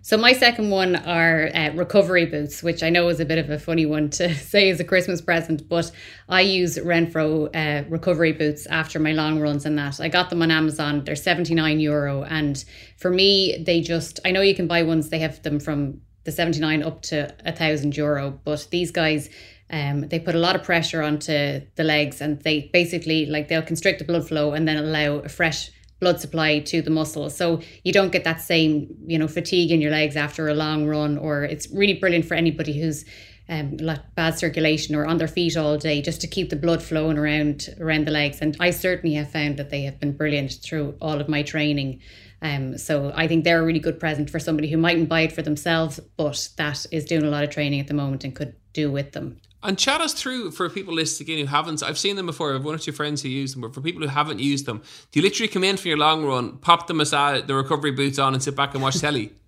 So 0.03 0.17
my 0.17 0.35
second 0.35 0.71
one 0.71 0.95
are 0.95 1.51
uh, 1.53 1.71
recovery 1.75 2.27
boots, 2.27 2.63
which 2.63 2.85
I 2.85 2.91
know 2.91 3.09
is 3.09 3.19
a 3.19 3.25
bit 3.25 3.39
of 3.39 3.51
a 3.51 3.59
funny 3.59 3.87
one 3.87 4.09
to 4.11 4.33
say 4.53 4.71
as 4.71 4.79
a 4.79 4.85
Christmas 4.85 5.21
present, 5.21 5.69
but 5.69 5.91
I 6.29 6.43
use 6.43 6.79
Renfro 6.79 7.51
uh, 7.53 7.85
recovery 7.89 8.31
boots 8.31 8.67
after 8.67 9.01
my 9.01 9.11
long 9.13 9.41
runs 9.41 9.67
and 9.67 9.77
that. 9.79 9.99
I 9.99 10.09
got 10.09 10.31
them 10.31 10.43
on 10.43 10.53
Amazon. 10.53 11.03
They're 11.05 11.17
79 11.17 11.81
euro. 11.81 12.23
And 12.23 12.65
for 12.99 13.11
me, 13.11 13.65
they 13.67 13.81
just, 13.81 14.21
I 14.25 14.31
know 14.31 14.43
you 14.43 14.55
can 14.55 14.69
buy 14.69 14.85
ones, 14.85 15.09
they 15.09 15.19
have 15.19 15.43
them 15.43 15.59
from 15.59 16.01
the 16.27 16.33
79 16.33 16.83
up 16.83 17.03
to 17.03 17.35
a 17.45 17.53
thousand 17.53 17.97
euro, 17.97 18.39
but 18.45 18.69
these 18.71 18.91
guys, 18.91 19.31
um, 19.71 20.09
they 20.09 20.19
put 20.19 20.35
a 20.35 20.39
lot 20.39 20.55
of 20.55 20.63
pressure 20.63 21.03
onto 21.03 21.61
the 21.77 21.85
legs 21.85 22.21
and 22.21 22.41
they 22.43 22.69
basically 22.73 23.27
like 23.27 23.49
they'll 23.49 23.63
constrict 23.63 23.99
the 24.01 24.05
blood 24.05 24.29
flow 24.29 24.53
and 24.53 24.69
then 24.69 24.77
allow 24.77 25.15
a 25.17 25.29
fresh 25.29 25.71
blood 26.01 26.21
supply 26.21 26.59
to 26.59 26.83
the 26.83 26.91
muscle. 26.91 27.31
So 27.31 27.63
you 27.83 27.93
don't 27.93 28.13
get 28.13 28.25
that 28.25 28.41
same, 28.41 28.95
you 29.07 29.19
know, 29.19 29.29
fatigue 29.29 29.71
in 29.71 29.81
your 29.81 29.91
legs 29.91 30.17
after 30.17 30.49
a 30.49 30.55
long 30.55 30.87
run, 30.87 31.17
or 31.17 31.45
it's 31.45 31.71
really 31.71 31.95
brilliant 31.95 32.27
for 32.27 32.35
anybody 32.35 32.79
who's 32.79 33.05
um, 33.49 33.79
bad 34.15 34.39
circulation 34.39 34.95
or 34.95 35.07
on 35.07 35.19
their 35.19 35.29
feet 35.29 35.57
all 35.57 35.79
day, 35.79 36.03
just 36.03 36.21
to 36.21 36.27
keep 36.27 36.51
the 36.51 36.57
blood 36.57 36.83
flowing 36.83 37.17
around 37.17 37.75
around 37.81 38.07
the 38.07 38.11
legs. 38.11 38.43
And 38.43 38.57
I 38.61 38.71
certainly 38.71 39.15
have 39.17 39.31
found 39.31 39.57
that 39.57 39.71
they 39.71 39.83
have 39.83 40.01
been 40.01 40.17
brilliant 40.17 40.59
through 40.63 40.97
all 41.01 41.21
of 41.21 41.29
my 41.29 41.43
training. 41.43 42.01
Um, 42.43 42.77
so 42.77 43.13
I 43.15 43.27
think 43.27 43.45
they're 43.45 43.63
a 43.63 43.65
really 43.65 43.79
good 43.79 43.99
present 43.99 44.29
for 44.29 44.39
somebody 44.39 44.71
who 44.71 44.77
mightn't 44.77 45.09
buy 45.09 45.23
it 45.23 45.33
for 45.33 45.43
themselves, 45.43 45.99
but 46.17 46.49
that 46.57 46.87
is 46.91 47.05
doing 47.05 47.25
a 47.25 47.31
lot 47.31 47.45
of 47.45 47.51
training 47.51 47.81
at 47.81 47.89
the 47.89 47.95
moment 47.95 48.25
and 48.25 48.35
could 48.35 48.55
do 48.73 48.91
with 48.91 49.13
them. 49.13 49.41
And 49.63 49.79
chat 49.79 50.01
us 50.01 50.13
through 50.13 50.53
for 50.53 50.69
people 50.69 50.95
listening 50.95 51.39
in 51.39 51.47
who 51.47 51.51
haven't. 51.51 51.83
I've 51.83 51.99
seen 51.99 52.17
them 52.17 52.27
before. 52.27 52.51
I 52.51 52.53
have 52.53 52.65
one 52.65 52.75
or 52.75 52.79
two 52.79 52.93
friends 52.93 53.23
who 53.23 53.29
use 53.29 53.53
them, 53.53 53.63
but 53.63 53.75
for 53.75 53.81
people 53.81 54.03
who 54.03 54.09
haven't 54.09 54.39
used 54.39 54.67
them, 54.67 54.83
do 55.11 55.19
you 55.19 55.23
literally 55.23 55.49
come 55.49 55.65
in 55.65 55.77
for 55.77 55.89
your 55.89 55.97
long 55.97 56.25
run, 56.25 56.59
pop 56.59 56.87
the 56.87 56.95
massage, 56.95 57.43
the 57.47 57.55
recovery 57.55 57.91
boots 57.91 58.19
on, 58.19 58.35
and 58.35 58.43
sit 58.43 58.55
back 58.55 58.75
and 58.75 58.83
watch 58.83 59.01
telly? 59.01 59.33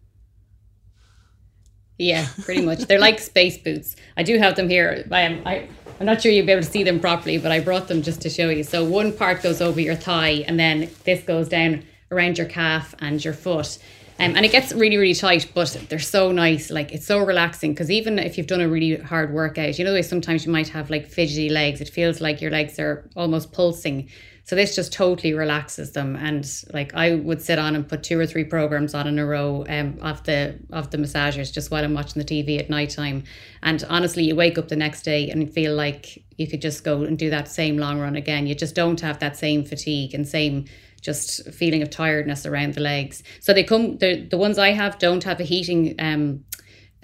Yeah, 2.00 2.28
pretty 2.44 2.64
much. 2.64 2.82
They're 2.82 3.00
like 3.00 3.18
space 3.18 3.58
boots. 3.58 3.96
I 4.16 4.22
do 4.22 4.38
have 4.38 4.54
them 4.54 4.68
here. 4.68 5.04
I 5.10 5.22
am, 5.22 5.42
I, 5.44 5.68
I'm 5.98 6.06
not 6.06 6.22
sure 6.22 6.30
you'll 6.30 6.46
be 6.46 6.52
able 6.52 6.62
to 6.62 6.70
see 6.70 6.84
them 6.84 7.00
properly, 7.00 7.38
but 7.38 7.50
I 7.50 7.58
brought 7.58 7.88
them 7.88 8.02
just 8.02 8.20
to 8.22 8.30
show 8.30 8.50
you. 8.50 8.62
So 8.62 8.84
one 8.84 9.12
part 9.12 9.42
goes 9.42 9.60
over 9.60 9.80
your 9.80 9.96
thigh, 9.96 10.44
and 10.46 10.60
then 10.60 10.90
this 11.02 11.24
goes 11.24 11.48
down 11.48 11.82
around 12.10 12.38
your 12.38 12.46
calf 12.46 12.94
and 13.00 13.24
your 13.24 13.34
foot. 13.34 13.78
Um, 14.20 14.34
and 14.34 14.44
it 14.44 14.50
gets 14.50 14.72
really, 14.72 14.96
really 14.96 15.14
tight, 15.14 15.52
but 15.54 15.76
they're 15.88 16.00
so 16.00 16.32
nice. 16.32 16.70
Like 16.70 16.90
it's 16.92 17.06
so 17.06 17.20
relaxing 17.20 17.72
because 17.72 17.90
even 17.90 18.18
if 18.18 18.36
you've 18.36 18.48
done 18.48 18.60
a 18.60 18.68
really 18.68 18.96
hard 18.96 19.32
workout, 19.32 19.78
you 19.78 19.84
know, 19.84 20.00
sometimes 20.00 20.44
you 20.44 20.50
might 20.50 20.68
have 20.68 20.90
like 20.90 21.06
fidgety 21.06 21.48
legs. 21.48 21.80
It 21.80 21.88
feels 21.88 22.20
like 22.20 22.40
your 22.40 22.50
legs 22.50 22.80
are 22.80 23.08
almost 23.14 23.52
pulsing. 23.52 24.08
So 24.42 24.56
this 24.56 24.74
just 24.74 24.92
totally 24.92 25.34
relaxes 25.34 25.92
them. 25.92 26.16
And 26.16 26.50
like 26.72 26.94
I 26.94 27.16
would 27.16 27.42
sit 27.42 27.60
on 27.60 27.76
and 27.76 27.86
put 27.86 28.02
two 28.02 28.18
or 28.18 28.26
three 28.26 28.44
programs 28.44 28.92
on 28.92 29.06
in 29.06 29.18
a 29.20 29.26
row 29.26 29.64
um, 29.68 29.98
of 30.00 30.24
the 30.24 30.58
of 30.72 30.90
the 30.90 30.96
massagers 30.96 31.52
just 31.52 31.70
while 31.70 31.84
I'm 31.84 31.94
watching 31.94 32.20
the 32.20 32.26
TV 32.26 32.58
at 32.58 32.70
nighttime. 32.70 33.22
And 33.62 33.84
honestly, 33.88 34.24
you 34.24 34.34
wake 34.34 34.58
up 34.58 34.66
the 34.68 34.74
next 34.74 35.02
day 35.02 35.30
and 35.30 35.52
feel 35.52 35.74
like 35.74 36.24
you 36.38 36.48
could 36.48 36.62
just 36.62 36.82
go 36.82 37.02
and 37.02 37.16
do 37.18 37.30
that 37.30 37.46
same 37.46 37.76
long 37.76 38.00
run 38.00 38.16
again. 38.16 38.46
You 38.46 38.54
just 38.54 38.74
don't 38.74 39.00
have 39.02 39.18
that 39.20 39.36
same 39.36 39.64
fatigue 39.64 40.14
and 40.14 40.26
same 40.26 40.64
just 41.00 41.48
feeling 41.52 41.82
of 41.82 41.90
tiredness 41.90 42.46
around 42.46 42.74
the 42.74 42.80
legs. 42.80 43.22
So 43.40 43.52
they 43.52 43.64
come 43.64 43.98
the 43.98 44.26
the 44.26 44.38
ones 44.38 44.58
I 44.58 44.70
have 44.70 44.98
don't 44.98 45.24
have 45.24 45.40
a 45.40 45.44
heating 45.44 45.94
um 45.98 46.44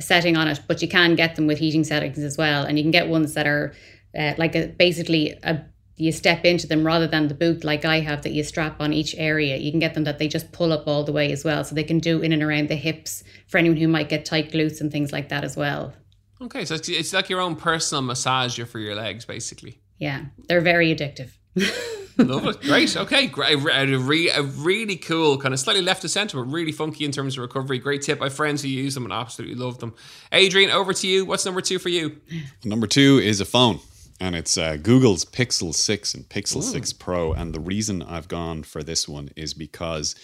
setting 0.01 0.37
on 0.37 0.49
it, 0.49 0.61
but 0.67 0.83
you 0.83 0.89
can 0.89 1.15
get 1.15 1.37
them 1.37 1.47
with 1.47 1.59
heating 1.59 1.85
settings 1.85 2.19
as 2.19 2.37
well, 2.37 2.65
and 2.65 2.79
you 2.79 2.85
can 2.85 2.91
get 2.91 3.09
ones 3.09 3.35
that 3.35 3.47
are 3.47 3.75
uh, 4.19 4.35
like 4.39 4.55
a 4.55 4.69
basically 4.69 5.39
a 5.43 5.61
you 5.97 6.11
step 6.11 6.45
into 6.45 6.67
them 6.67 6.85
rather 6.85 7.07
than 7.07 7.29
the 7.29 7.35
boot 7.35 7.63
like 7.63 7.85
I 7.85 8.01
have 8.01 8.23
that 8.23 8.33
you 8.33 8.43
strap 8.43 8.81
on 8.81 8.93
each 8.93 9.15
area. 9.17 9.57
You 9.57 9.71
can 9.71 9.79
get 9.79 9.95
them 9.95 10.05
that 10.05 10.19
they 10.19 10.27
just 10.27 10.51
pull 10.51 10.73
up 10.73 10.89
all 10.89 11.05
the 11.05 11.13
way 11.13 11.31
as 11.31 11.45
well, 11.45 11.65
so 11.65 11.75
they 11.75 11.85
can 11.85 11.99
do 11.99 12.21
in 12.21 12.33
and 12.33 12.43
around 12.43 12.69
the 12.69 12.77
hips 12.77 13.23
for 13.47 13.59
anyone 13.59 13.79
who 13.79 13.89
might 13.89 14.09
get 14.09 14.25
tight 14.25 14.51
glutes 14.51 14.81
and 14.81 14.91
things 14.91 15.13
like 15.13 15.29
that 15.29 15.45
as 15.45 15.57
well. 15.57 15.95
Okay, 16.41 16.65
so 16.65 16.75
it's, 16.75 16.89
it's 16.89 17.13
like 17.13 17.31
your 17.31 17.41
own 17.41 17.55
personal 17.57 18.03
massager 18.03 18.67
for 18.67 18.79
your 18.79 18.95
legs, 18.95 19.25
basically. 19.25 19.81
Yeah, 19.99 20.27
they're 20.49 20.61
very 20.61 20.95
addictive. 20.95 21.31
Love 22.19 22.47
it. 22.47 22.61
Great. 22.63 22.97
Okay. 22.97 23.27
Great. 23.27 23.55
A, 23.55 23.99
re- 23.99 24.31
a 24.31 24.43
really 24.43 24.97
cool, 24.97 25.37
kind 25.39 25.53
of 25.53 25.61
slightly 25.61 25.83
left 25.83 26.05
of 26.05 26.11
center, 26.11 26.37
but 26.43 26.51
really 26.53 26.73
funky 26.73 27.05
in 27.05 27.11
terms 27.11 27.37
of 27.37 27.43
recovery. 27.43 27.79
Great 27.79 28.03
tip. 28.03 28.21
I 28.21 28.25
have 28.27 28.35
friends 28.35 28.63
who 28.63 28.69
use 28.69 28.95
them 28.95 29.05
and 29.05 29.13
absolutely 29.13 29.57
love 29.57 29.79
them. 29.79 29.95
Adrian, 30.33 30.71
over 30.71 30.93
to 30.93 31.07
you. 31.09 31.25
What's 31.25 31.45
number 31.45 31.61
two 31.61 31.79
for 31.79 31.89
you? 31.89 32.21
Number 32.65 32.87
two 32.87 33.19
is 33.23 33.41
a 33.41 33.45
phone, 33.45 33.81
and 34.21 34.37
it's 34.37 34.57
uh, 34.57 34.77
Google's 34.77 35.25
Pixel 35.25 35.75
6 35.75 36.15
and 36.15 36.25
Pixel 36.29 36.63
6 36.63 36.93
Pro. 36.95 37.33
And 37.33 37.53
the 37.55 37.61
reason 37.61 38.03
I've 38.03 38.29
gone 38.29 38.63
for 38.63 38.83
this 38.83 39.09
one 39.09 39.31
is 39.37 39.53
because 39.55 40.15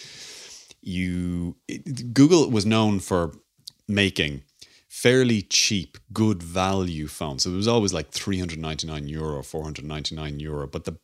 you 0.80 1.56
it- 1.68 2.14
Google 2.14 2.50
was 2.50 2.64
known 2.66 3.00
for 3.00 3.32
making 3.88 4.42
fairly 4.88 5.42
cheap, 5.42 5.98
good 6.12 6.42
value 6.42 7.06
phones. 7.06 7.42
So 7.44 7.50
it 7.50 7.56
was 7.56 7.68
always 7.68 7.92
like 7.92 8.10
399 8.10 9.08
euro, 9.08 9.42
499 9.42 10.40
euro, 10.40 10.66
but 10.66 10.84
the 10.84 10.98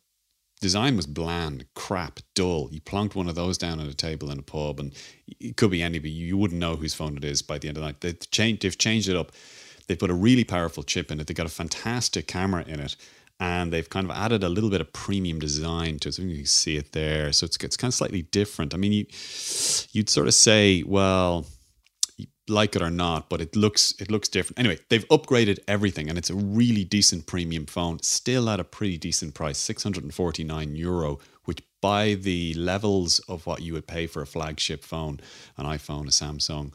design 0.59 0.95
was 0.95 1.05
bland, 1.05 1.65
crap, 1.75 2.19
dull. 2.33 2.69
You 2.71 2.81
plonked 2.81 3.15
one 3.15 3.27
of 3.27 3.35
those 3.35 3.57
down 3.57 3.79
on 3.79 3.87
a 3.87 3.93
table 3.93 4.31
in 4.31 4.39
a 4.39 4.43
pub, 4.43 4.79
and 4.79 4.93
it 5.39 5.57
could 5.57 5.71
be 5.71 5.81
anybody. 5.81 6.09
You 6.09 6.37
wouldn't 6.37 6.59
know 6.59 6.75
whose 6.75 6.93
phone 6.93 7.17
it 7.17 7.23
is 7.23 7.41
by 7.41 7.57
the 7.57 7.67
end 7.67 7.77
of 7.77 7.81
the 7.81 7.87
night. 7.87 8.01
They've 8.01 8.31
changed, 8.31 8.63
they've 8.63 8.77
changed 8.77 9.09
it 9.09 9.15
up. 9.15 9.31
they 9.87 9.95
put 9.95 10.09
a 10.09 10.15
really 10.15 10.43
powerful 10.43 10.83
chip 10.83 11.11
in 11.11 11.19
it. 11.19 11.27
They 11.27 11.33
got 11.33 11.45
a 11.45 11.49
fantastic 11.49 12.27
camera 12.27 12.63
in 12.67 12.79
it, 12.79 12.95
and 13.39 13.71
they've 13.71 13.89
kind 13.89 14.09
of 14.09 14.15
added 14.15 14.43
a 14.43 14.49
little 14.49 14.69
bit 14.69 14.81
of 14.81 14.91
premium 14.93 15.39
design 15.39 15.99
to 15.99 16.09
it. 16.09 16.15
So 16.15 16.23
you 16.23 16.37
can 16.37 16.45
see 16.45 16.77
it 16.77 16.91
there. 16.91 17.31
So 17.31 17.45
it's 17.45 17.57
it's 17.57 17.77
kind 17.77 17.91
of 17.91 17.95
slightly 17.95 18.23
different. 18.23 18.73
I 18.73 18.77
mean, 18.77 18.91
you 18.91 19.05
you'd 19.91 20.09
sort 20.09 20.27
of 20.27 20.33
say, 20.33 20.83
well, 20.83 21.45
like 22.49 22.75
it 22.75 22.81
or 22.81 22.89
not, 22.89 23.29
but 23.29 23.41
it 23.41 23.55
looks 23.55 23.93
it 23.99 24.09
looks 24.11 24.27
different. 24.29 24.59
Anyway, 24.59 24.77
they've 24.89 25.07
upgraded 25.09 25.59
everything, 25.67 26.09
and 26.09 26.17
it's 26.17 26.29
a 26.29 26.35
really 26.35 26.83
decent 26.83 27.25
premium 27.27 27.65
phone, 27.65 27.99
still 28.01 28.49
at 28.49 28.59
a 28.59 28.63
pretty 28.63 28.97
decent 28.97 29.33
price, 29.33 29.57
six 29.57 29.83
hundred 29.83 30.03
and 30.03 30.13
forty 30.13 30.43
nine 30.43 30.75
euro, 30.75 31.19
which 31.45 31.59
by 31.81 32.13
the 32.15 32.53
levels 32.55 33.19
of 33.27 33.45
what 33.45 33.61
you 33.61 33.73
would 33.73 33.87
pay 33.87 34.07
for 34.07 34.21
a 34.21 34.27
flagship 34.27 34.83
phone, 34.83 35.19
an 35.57 35.65
iPhone, 35.65 36.07
a 36.07 36.09
Samsung, 36.09 36.71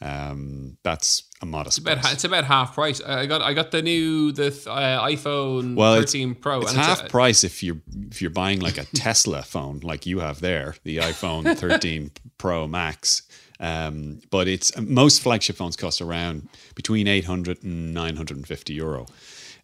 um, 0.00 0.76
that's 0.82 1.24
a 1.40 1.46
modest. 1.46 1.78
It's 1.78 1.84
about, 1.86 2.00
price. 2.02 2.12
it's 2.12 2.24
about 2.24 2.44
half 2.44 2.74
price. 2.74 3.00
I 3.00 3.26
got 3.26 3.42
I 3.42 3.54
got 3.54 3.70
the 3.70 3.82
new 3.82 4.32
the 4.32 4.48
uh, 4.66 5.06
iPhone 5.06 5.74
Well, 5.76 5.94
it's- 5.94 6.12
13 6.12 6.34
Pro. 6.36 6.60
It's 6.60 6.72
half 6.72 7.06
a- 7.06 7.08
price 7.08 7.44
if 7.44 7.62
you're 7.62 7.80
if 8.10 8.20
you're 8.20 8.30
buying 8.30 8.60
like 8.60 8.78
a 8.78 8.84
Tesla 8.94 9.42
phone 9.42 9.80
like 9.82 10.06
you 10.06 10.20
have 10.20 10.40
there, 10.40 10.76
the 10.84 10.98
iPhone 10.98 11.56
13 11.58 12.10
Pro 12.38 12.66
Max. 12.68 13.22
Um, 13.60 14.20
but 14.30 14.48
it's 14.48 14.76
most 14.78 15.22
flagship 15.22 15.56
phones 15.56 15.76
cost 15.76 16.00
around 16.00 16.48
between 16.74 17.06
800 17.06 17.62
and 17.62 17.94
950 17.94 18.74
euro. 18.74 19.06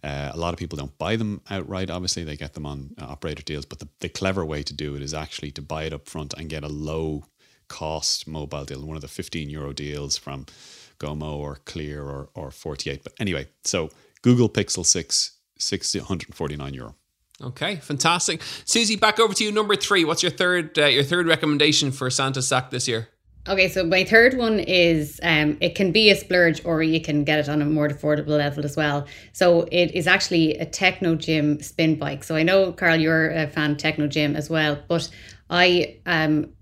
Uh, 0.02 0.30
a 0.32 0.37
lot 0.37 0.54
of 0.54 0.59
people 0.59 0.76
don't 0.76 0.97
buy 0.97 1.16
them 1.16 1.42
outright. 1.50 1.90
Obviously, 1.90 2.25
they 2.25 2.37
get 2.37 2.54
them 2.54 2.64
on 2.64 2.94
uh, 3.00 3.04
operator 3.04 3.42
deals. 3.42 3.66
But 3.66 3.80
the, 3.80 3.88
the 4.00 4.09
clever 4.09 4.44
way 4.44 4.62
to 4.62 4.73
do 4.73 4.94
it 4.94 5.02
is 5.02 5.12
actually 5.12 5.50
to 5.52 5.62
buy 5.62 5.85
it 5.85 5.92
up 5.92 6.09
front 6.09 6.32
and 6.35 6.49
get 6.49 6.64
a 6.64 6.68
low 6.68 7.25
cost 7.68 8.26
mobile 8.26 8.64
deal, 8.64 8.85
one 8.85 8.97
of 8.97 9.02
the 9.02 9.09
15 9.09 9.49
euro 9.50 9.73
deals 9.73 10.16
from 10.16 10.47
Gomo 10.99 11.37
or 11.37 11.56
Clear 11.64 12.02
or, 12.02 12.28
or 12.35 12.50
48. 12.50 13.04
But 13.04 13.12
anyway, 13.18 13.49
so 13.64 13.90
Google 14.23 14.49
Pixel 14.49 14.87
6, 14.87 15.32
649 15.59 16.75
euro. 16.75 16.94
Okay, 17.42 17.76
fantastic. 17.76 18.42
Susie, 18.64 18.97
back 18.97 19.18
over 19.18 19.32
to 19.32 19.44
you. 19.44 19.50
Number 19.50 19.75
three. 19.75 20.04
What's 20.04 20.23
your 20.23 20.32
third 20.32 20.78
uh, 20.78 20.87
your 20.87 21.02
third 21.02 21.26
recommendation 21.26 21.90
for 21.90 22.11
Santa 22.11 22.42
Sack 22.42 22.70
this 22.70 22.87
year? 22.87 23.09
Okay, 23.49 23.68
so 23.68 23.85
my 23.85 24.04
third 24.04 24.37
one 24.37 24.61
is 24.61 25.18
um, 25.23 25.56
it 25.62 25.75
can 25.75 25.92
be 25.92 26.11
a 26.11 26.16
splurge 26.16 26.62
or 26.64 26.82
you 26.82 27.00
can 27.00 27.25
get 27.25 27.38
it 27.38 27.49
on 27.49 27.62
a 27.62 27.64
more 27.64 27.88
affordable 27.88 28.37
level 28.37 28.64
as 28.64 28.76
well. 28.76 29.06
So 29.32 29.62
it 29.73 29.92
is 29.92 30.06
actually 30.06 30.59
a 30.59 30.66
Technogym 30.66 31.64
spin 31.64 31.99
bike. 31.99 32.23
So 32.23 32.37
I 32.37 32.42
know, 32.42 32.70
Carl, 32.73 32.97
you're 32.97 33.30
a 33.30 33.47
fan 33.47 33.76
Technogym 33.76 34.37
as 34.37 34.50
well, 34.50 34.78
but 34.88 35.09
I 35.49 35.97
am 36.04 36.52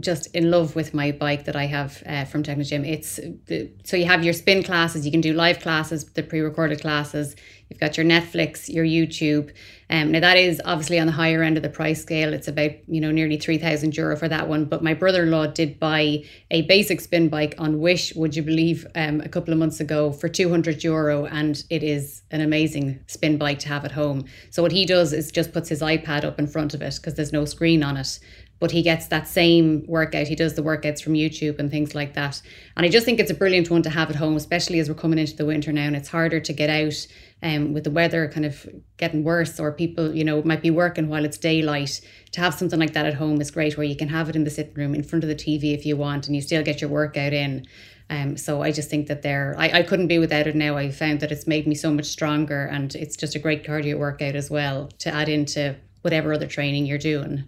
just 0.00 0.26
in 0.34 0.50
love 0.50 0.74
with 0.74 0.92
my 0.92 1.12
bike 1.12 1.44
that 1.44 1.54
I 1.54 1.66
have 1.66 2.02
uh, 2.04 2.24
from 2.24 2.42
Technogym. 2.42 2.84
It's 2.84 3.20
the, 3.46 3.70
so 3.84 3.96
you 3.96 4.06
have 4.06 4.24
your 4.24 4.34
spin 4.34 4.64
classes, 4.64 5.06
you 5.06 5.12
can 5.12 5.20
do 5.20 5.32
live 5.34 5.60
classes, 5.60 6.04
the 6.04 6.24
pre-recorded 6.24 6.80
classes. 6.80 7.36
You've 7.74 7.80
got 7.80 7.96
your 7.96 8.06
Netflix, 8.06 8.72
your 8.72 8.84
YouTube. 8.84 9.52
Um, 9.90 10.12
now 10.12 10.20
that 10.20 10.36
is 10.36 10.62
obviously 10.64 11.00
on 11.00 11.06
the 11.06 11.12
higher 11.12 11.42
end 11.42 11.56
of 11.56 11.64
the 11.64 11.68
price 11.68 12.00
scale. 12.00 12.32
It's 12.32 12.46
about 12.46 12.70
you 12.86 13.00
know 13.00 13.10
nearly 13.10 13.36
three 13.36 13.58
thousand 13.58 13.96
euro 13.96 14.16
for 14.16 14.28
that 14.28 14.48
one. 14.48 14.66
But 14.66 14.84
my 14.84 14.94
brother-in-law 14.94 15.48
did 15.48 15.80
buy 15.80 16.22
a 16.52 16.62
basic 16.62 17.00
spin 17.00 17.28
bike 17.28 17.56
on 17.58 17.80
Wish. 17.80 18.14
Would 18.14 18.36
you 18.36 18.44
believe? 18.44 18.86
Um, 18.94 19.20
a 19.22 19.28
couple 19.28 19.52
of 19.52 19.58
months 19.58 19.80
ago 19.80 20.12
for 20.12 20.28
two 20.28 20.48
hundred 20.48 20.84
euro, 20.84 21.26
and 21.26 21.64
it 21.68 21.82
is 21.82 22.22
an 22.30 22.40
amazing 22.40 23.00
spin 23.08 23.38
bike 23.38 23.58
to 23.60 23.68
have 23.68 23.84
at 23.84 23.90
home. 23.90 24.26
So 24.50 24.62
what 24.62 24.70
he 24.70 24.86
does 24.86 25.12
is 25.12 25.32
just 25.32 25.52
puts 25.52 25.68
his 25.68 25.80
iPad 25.80 26.22
up 26.22 26.38
in 26.38 26.46
front 26.46 26.74
of 26.74 26.82
it 26.82 26.94
because 26.94 27.14
there's 27.14 27.32
no 27.32 27.44
screen 27.44 27.82
on 27.82 27.96
it 27.96 28.20
but 28.60 28.70
he 28.70 28.82
gets 28.82 29.08
that 29.08 29.28
same 29.28 29.84
workout. 29.86 30.26
He 30.26 30.34
does 30.34 30.54
the 30.54 30.62
workouts 30.62 31.02
from 31.02 31.12
YouTube 31.12 31.58
and 31.58 31.70
things 31.70 31.94
like 31.94 32.14
that. 32.14 32.40
And 32.76 32.86
I 32.86 32.88
just 32.88 33.04
think 33.04 33.20
it's 33.20 33.30
a 33.30 33.34
brilliant 33.34 33.70
one 33.70 33.82
to 33.82 33.90
have 33.90 34.08
at 34.08 34.16
home, 34.16 34.36
especially 34.36 34.78
as 34.78 34.88
we're 34.88 34.94
coming 34.94 35.18
into 35.18 35.36
the 35.36 35.44
winter 35.44 35.72
now 35.72 35.82
and 35.86 35.96
it's 35.96 36.08
harder 36.08 36.40
to 36.40 36.52
get 36.52 36.70
out 36.70 37.06
um, 37.42 37.74
with 37.74 37.84
the 37.84 37.90
weather 37.90 38.28
kind 38.28 38.46
of 38.46 38.66
getting 38.96 39.22
worse 39.22 39.60
or 39.60 39.72
people, 39.72 40.14
you 40.14 40.24
know, 40.24 40.42
might 40.42 40.62
be 40.62 40.70
working 40.70 41.08
while 41.08 41.24
it's 41.24 41.38
daylight. 41.38 42.00
To 42.32 42.40
have 42.40 42.54
something 42.54 42.80
like 42.80 42.94
that 42.94 43.06
at 43.06 43.14
home 43.14 43.40
is 43.40 43.50
great 43.50 43.76
where 43.76 43.86
you 43.86 43.96
can 43.96 44.08
have 44.08 44.28
it 44.28 44.36
in 44.36 44.44
the 44.44 44.50
sitting 44.50 44.74
room 44.74 44.94
in 44.94 45.02
front 45.02 45.24
of 45.24 45.28
the 45.28 45.34
TV 45.34 45.74
if 45.74 45.84
you 45.84 45.96
want 45.96 46.26
and 46.26 46.34
you 46.34 46.42
still 46.42 46.62
get 46.62 46.80
your 46.80 46.90
workout 46.90 47.32
in. 47.32 47.66
Um, 48.10 48.36
so 48.36 48.62
I 48.62 48.70
just 48.70 48.90
think 48.90 49.08
that 49.08 49.22
they're, 49.22 49.54
I, 49.58 49.78
I 49.78 49.82
couldn't 49.82 50.08
be 50.08 50.18
without 50.18 50.46
it 50.46 50.54
now. 50.54 50.76
I 50.76 50.90
found 50.90 51.20
that 51.20 51.32
it's 51.32 51.46
made 51.46 51.66
me 51.66 51.74
so 51.74 51.90
much 51.90 52.06
stronger 52.06 52.66
and 52.66 52.94
it's 52.94 53.16
just 53.16 53.34
a 53.34 53.38
great 53.38 53.64
cardio 53.64 53.98
workout 53.98 54.36
as 54.36 54.50
well 54.50 54.90
to 54.98 55.12
add 55.12 55.28
into 55.28 55.76
whatever 56.02 56.34
other 56.34 56.46
training 56.46 56.86
you're 56.86 56.98
doing. 56.98 57.44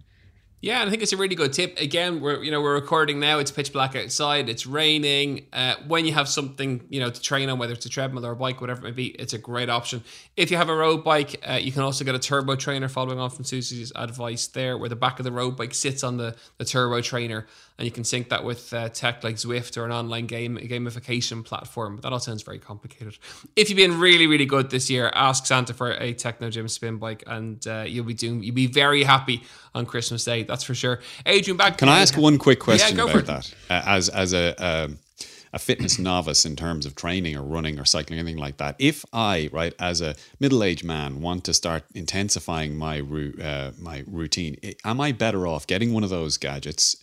Yeah, 0.66 0.82
I 0.82 0.90
think 0.90 1.00
it's 1.00 1.12
a 1.12 1.16
really 1.16 1.36
good 1.36 1.52
tip. 1.52 1.78
Again, 1.78 2.20
we're 2.20 2.42
you 2.42 2.50
know 2.50 2.60
we're 2.60 2.74
recording 2.74 3.20
now. 3.20 3.38
It's 3.38 3.52
pitch 3.52 3.72
black 3.72 3.94
outside. 3.94 4.48
It's 4.48 4.66
raining. 4.66 5.46
Uh, 5.52 5.76
when 5.86 6.04
you 6.04 6.12
have 6.14 6.28
something 6.28 6.84
you 6.90 6.98
know 6.98 7.08
to 7.08 7.22
train 7.22 7.48
on, 7.48 7.60
whether 7.60 7.72
it's 7.72 7.86
a 7.86 7.88
treadmill 7.88 8.26
or 8.26 8.32
a 8.32 8.36
bike, 8.36 8.60
whatever 8.60 8.80
it 8.80 8.84
may 8.84 8.90
be, 8.90 9.06
it's 9.10 9.32
a 9.32 9.38
great 9.38 9.70
option. 9.70 10.02
If 10.36 10.50
you 10.50 10.56
have 10.56 10.68
a 10.68 10.74
road 10.74 11.04
bike, 11.04 11.40
uh, 11.48 11.52
you 11.52 11.70
can 11.70 11.82
also 11.82 12.04
get 12.04 12.16
a 12.16 12.18
turbo 12.18 12.56
trainer. 12.56 12.88
Following 12.88 13.20
on 13.20 13.30
from 13.30 13.44
Susie's 13.44 13.92
advice 13.94 14.48
there, 14.48 14.76
where 14.76 14.88
the 14.88 14.96
back 14.96 15.20
of 15.20 15.24
the 15.24 15.30
road 15.30 15.56
bike 15.56 15.72
sits 15.72 16.02
on 16.02 16.16
the, 16.16 16.34
the 16.58 16.64
turbo 16.64 17.00
trainer, 17.00 17.46
and 17.78 17.84
you 17.84 17.92
can 17.92 18.04
sync 18.04 18.28
that 18.30 18.44
with 18.44 18.72
uh, 18.72 18.88
tech 18.88 19.22
like 19.22 19.36
Zwift 19.36 19.76
or 19.76 19.84
an 19.84 19.92
online 19.92 20.26
game 20.26 20.56
gamification 20.56 21.44
platform. 21.44 21.96
But 21.96 22.02
that 22.02 22.12
all 22.12 22.20
sounds 22.20 22.42
very 22.42 22.58
complicated. 22.58 23.18
If 23.54 23.68
you've 23.68 23.76
been 23.76 23.98
really 24.00 24.26
really 24.26 24.46
good 24.46 24.70
this 24.70 24.88
year, 24.90 25.10
ask 25.14 25.46
Santa 25.46 25.74
for 25.74 25.92
a 25.92 26.14
Technogym 26.14 26.70
spin 26.70 26.98
bike, 26.98 27.24
and 27.26 27.66
uh, 27.66 27.84
you'll 27.86 28.04
be 28.04 28.14
doing 28.14 28.42
you'll 28.42 28.54
be 28.54 28.66
very 28.66 29.04
happy 29.04 29.42
on 29.74 29.86
Christmas 29.86 30.24
Day. 30.24 30.42
That's 30.42 30.64
for 30.64 30.74
sure. 30.74 31.00
Adrian, 31.24 31.56
back. 31.56 31.78
Can 31.78 31.88
I 31.88 32.00
ask 32.00 32.16
one 32.16 32.38
quick 32.38 32.60
question 32.60 32.96
for 32.96 33.10
about 33.10 33.26
that? 33.26 33.54
Uh, 33.68 33.82
as 33.86 34.08
as 34.08 34.32
a, 34.32 34.54
a 34.58 34.90
a 35.52 35.58
fitness 35.58 35.98
novice 35.98 36.44
in 36.44 36.54
terms 36.54 36.84
of 36.84 36.94
training 36.94 37.34
or 37.34 37.42
running 37.42 37.78
or 37.78 37.84
cycling, 37.86 38.18
anything 38.18 38.36
like 38.36 38.58
that. 38.58 38.76
If 38.78 39.06
I, 39.12 39.48
right, 39.52 39.74
as 39.78 40.02
a 40.02 40.14
middle-aged 40.38 40.84
man, 40.84 41.22
want 41.22 41.44
to 41.44 41.54
start 41.54 41.84
intensifying 41.94 42.76
my 42.76 43.00
uh, 43.00 43.72
my 43.78 44.04
routine, 44.06 44.56
am 44.84 45.00
I 45.00 45.12
better 45.12 45.46
off 45.46 45.66
getting 45.66 45.94
one 45.94 46.04
of 46.04 46.10
those 46.10 46.36
gadgets, 46.36 46.96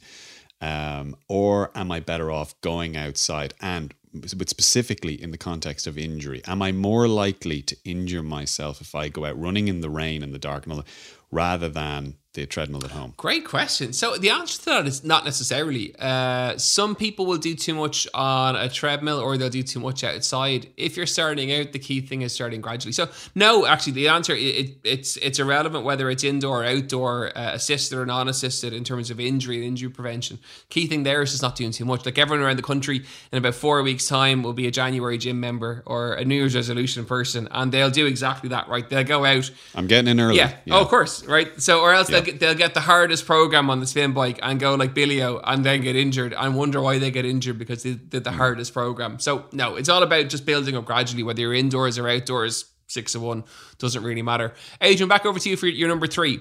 um, 0.63 1.17
or 1.27 1.71
am 1.75 1.91
I 1.91 1.99
better 1.99 2.31
off 2.31 2.59
going 2.61 2.95
outside? 2.95 3.53
And 3.61 3.93
but 4.13 4.47
specifically 4.47 5.21
in 5.21 5.31
the 5.31 5.37
context 5.37 5.87
of 5.87 5.97
injury, 5.97 6.41
am 6.45 6.61
I 6.61 6.71
more 6.71 7.07
likely 7.07 7.61
to 7.63 7.75
injure 7.83 8.23
myself 8.23 8.79
if 8.79 8.95
I 8.95 9.09
go 9.09 9.25
out 9.25 9.39
running 9.39 9.67
in 9.67 9.81
the 9.81 9.89
rain 9.89 10.23
and 10.23 10.33
the 10.33 10.39
dark 10.39 10.63
and 10.63 10.73
all 10.73 10.77
that, 10.77 10.87
rather 11.31 11.67
than 11.67 12.15
the 12.33 12.45
treadmill 12.47 12.83
at 12.83 12.91
home? 12.91 13.13
Great 13.15 13.45
question. 13.45 13.93
So 13.93 14.17
the 14.17 14.31
answer 14.31 14.57
to 14.59 14.65
that 14.65 14.87
is 14.87 15.03
not 15.03 15.23
necessarily. 15.23 15.93
Uh, 15.99 16.57
some 16.57 16.95
people 16.95 17.27
will 17.27 17.37
do 17.37 17.53
too 17.53 17.75
much 17.75 18.07
on 18.13 18.55
a 18.55 18.67
treadmill 18.69 19.19
or 19.19 19.37
they'll 19.37 19.49
do 19.49 19.61
too 19.61 19.79
much 19.79 20.03
outside. 20.03 20.67
If 20.75 20.97
you're 20.97 21.05
starting 21.05 21.51
out, 21.53 21.73
the 21.73 21.79
key 21.79 22.01
thing 22.01 22.23
is 22.23 22.33
starting 22.33 22.59
gradually. 22.61 22.91
So 22.93 23.09
no, 23.35 23.67
actually, 23.67 23.93
the 23.93 24.07
answer 24.07 24.33
it, 24.33 24.39
it, 24.39 24.77
it's 24.83 25.15
it's 25.17 25.37
irrelevant 25.37 25.85
whether 25.85 26.09
it's 26.09 26.23
indoor 26.23 26.63
or 26.63 26.65
outdoor, 26.65 27.37
uh, 27.37 27.51
assisted 27.53 27.97
or 27.97 28.05
non-assisted 28.05 28.73
in 28.73 28.83
terms 28.83 29.11
of 29.11 29.19
injury 29.19 29.57
and 29.57 29.65
injury 29.65 29.89
prevention. 29.89 30.39
Key 30.69 30.87
thing 30.87 31.03
there 31.03 31.21
is 31.21 31.31
just 31.31 31.43
not 31.43 31.55
doing 31.55 31.71
too 31.71 31.85
much. 31.85 32.03
Like 32.05 32.17
everyone 32.17 32.43
around 32.43 32.57
the 32.57 32.63
country 32.63 33.05
in 33.31 33.37
about 33.37 33.53
four 33.53 33.81
weeks' 33.83 34.07
time 34.07 34.41
will 34.41 34.53
be 34.53 34.65
a 34.65 34.71
January 34.71 35.19
gym 35.19 35.39
member 35.39 35.83
or 35.85 36.13
a 36.13 36.25
New 36.25 36.35
Year's 36.35 36.55
resolution 36.55 37.05
person, 37.05 37.47
and 37.51 37.71
they'll 37.71 37.91
do 37.91 38.07
exactly 38.07 38.49
that. 38.49 38.67
Right? 38.69 38.89
They'll 38.89 39.03
go 39.03 39.23
out. 39.23 39.51
I'm 39.75 39.85
getting 39.85 40.09
in 40.09 40.19
early. 40.19 40.37
Yeah. 40.37 40.55
Oh, 40.71 40.81
of 40.81 40.87
course. 40.87 41.23
Right. 41.25 41.61
So, 41.61 41.81
or 41.81 41.93
else 41.93 42.09
Yeah. 42.09 42.22
They'll, 42.23 42.31
get, 42.33 42.39
they'll 42.39 42.55
get 42.55 42.73
the 42.73 42.81
hardest 42.81 43.25
program 43.25 43.69
on 43.69 43.79
the 43.79 43.87
spin 43.87 44.13
bike 44.13 44.39
and 44.41 44.59
go 44.59 44.75
like 44.75 44.93
Billio 44.93 45.41
and 45.43 45.65
then 45.65 45.81
get 45.81 45.95
injured 45.95 46.33
and 46.33 46.55
wonder 46.55 46.81
why 46.81 46.97
they 46.99 47.11
get 47.11 47.25
injured 47.25 47.57
because 47.59 47.83
they 47.83 47.93
did 47.93 48.23
the 48.23 48.31
Hmm. 48.31 48.37
hardest 48.37 48.73
program. 48.73 49.19
So, 49.19 49.45
no, 49.51 49.75
it's 49.75 49.89
all 49.89 50.03
about 50.03 50.29
just 50.29 50.45
building 50.45 50.75
up 50.75 50.85
gradually, 50.85 51.23
whether 51.23 51.41
you're 51.41 51.53
indoors 51.53 51.97
or 51.97 52.07
outdoors. 52.07 52.65
Six 52.87 53.15
of 53.15 53.21
one 53.21 53.43
doesn't 53.79 54.03
really 54.03 54.21
matter. 54.21 54.53
Adrian, 54.81 55.09
back 55.09 55.25
over 55.25 55.39
to 55.39 55.49
you 55.49 55.57
for 55.57 55.67
your 55.67 55.87
number 55.89 56.05
three. 56.07 56.39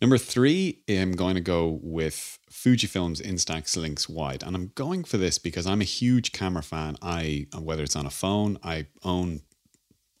Number 0.00 0.18
three, 0.18 0.82
I'm 0.88 1.12
going 1.12 1.36
to 1.36 1.40
go 1.40 1.78
with 1.80 2.38
Fujifilm's 2.50 3.20
Instax 3.20 3.76
Link 3.76 4.00
Wide, 4.08 4.42
and 4.42 4.56
I'm 4.56 4.72
going 4.74 5.04
for 5.04 5.16
this 5.16 5.38
because 5.38 5.64
I'm 5.64 5.80
a 5.80 5.84
huge 5.84 6.32
camera 6.32 6.62
fan. 6.62 6.96
I 7.00 7.46
whether 7.56 7.84
it's 7.84 7.94
on 7.94 8.04
a 8.04 8.10
phone, 8.10 8.58
I 8.64 8.86
own 9.04 9.42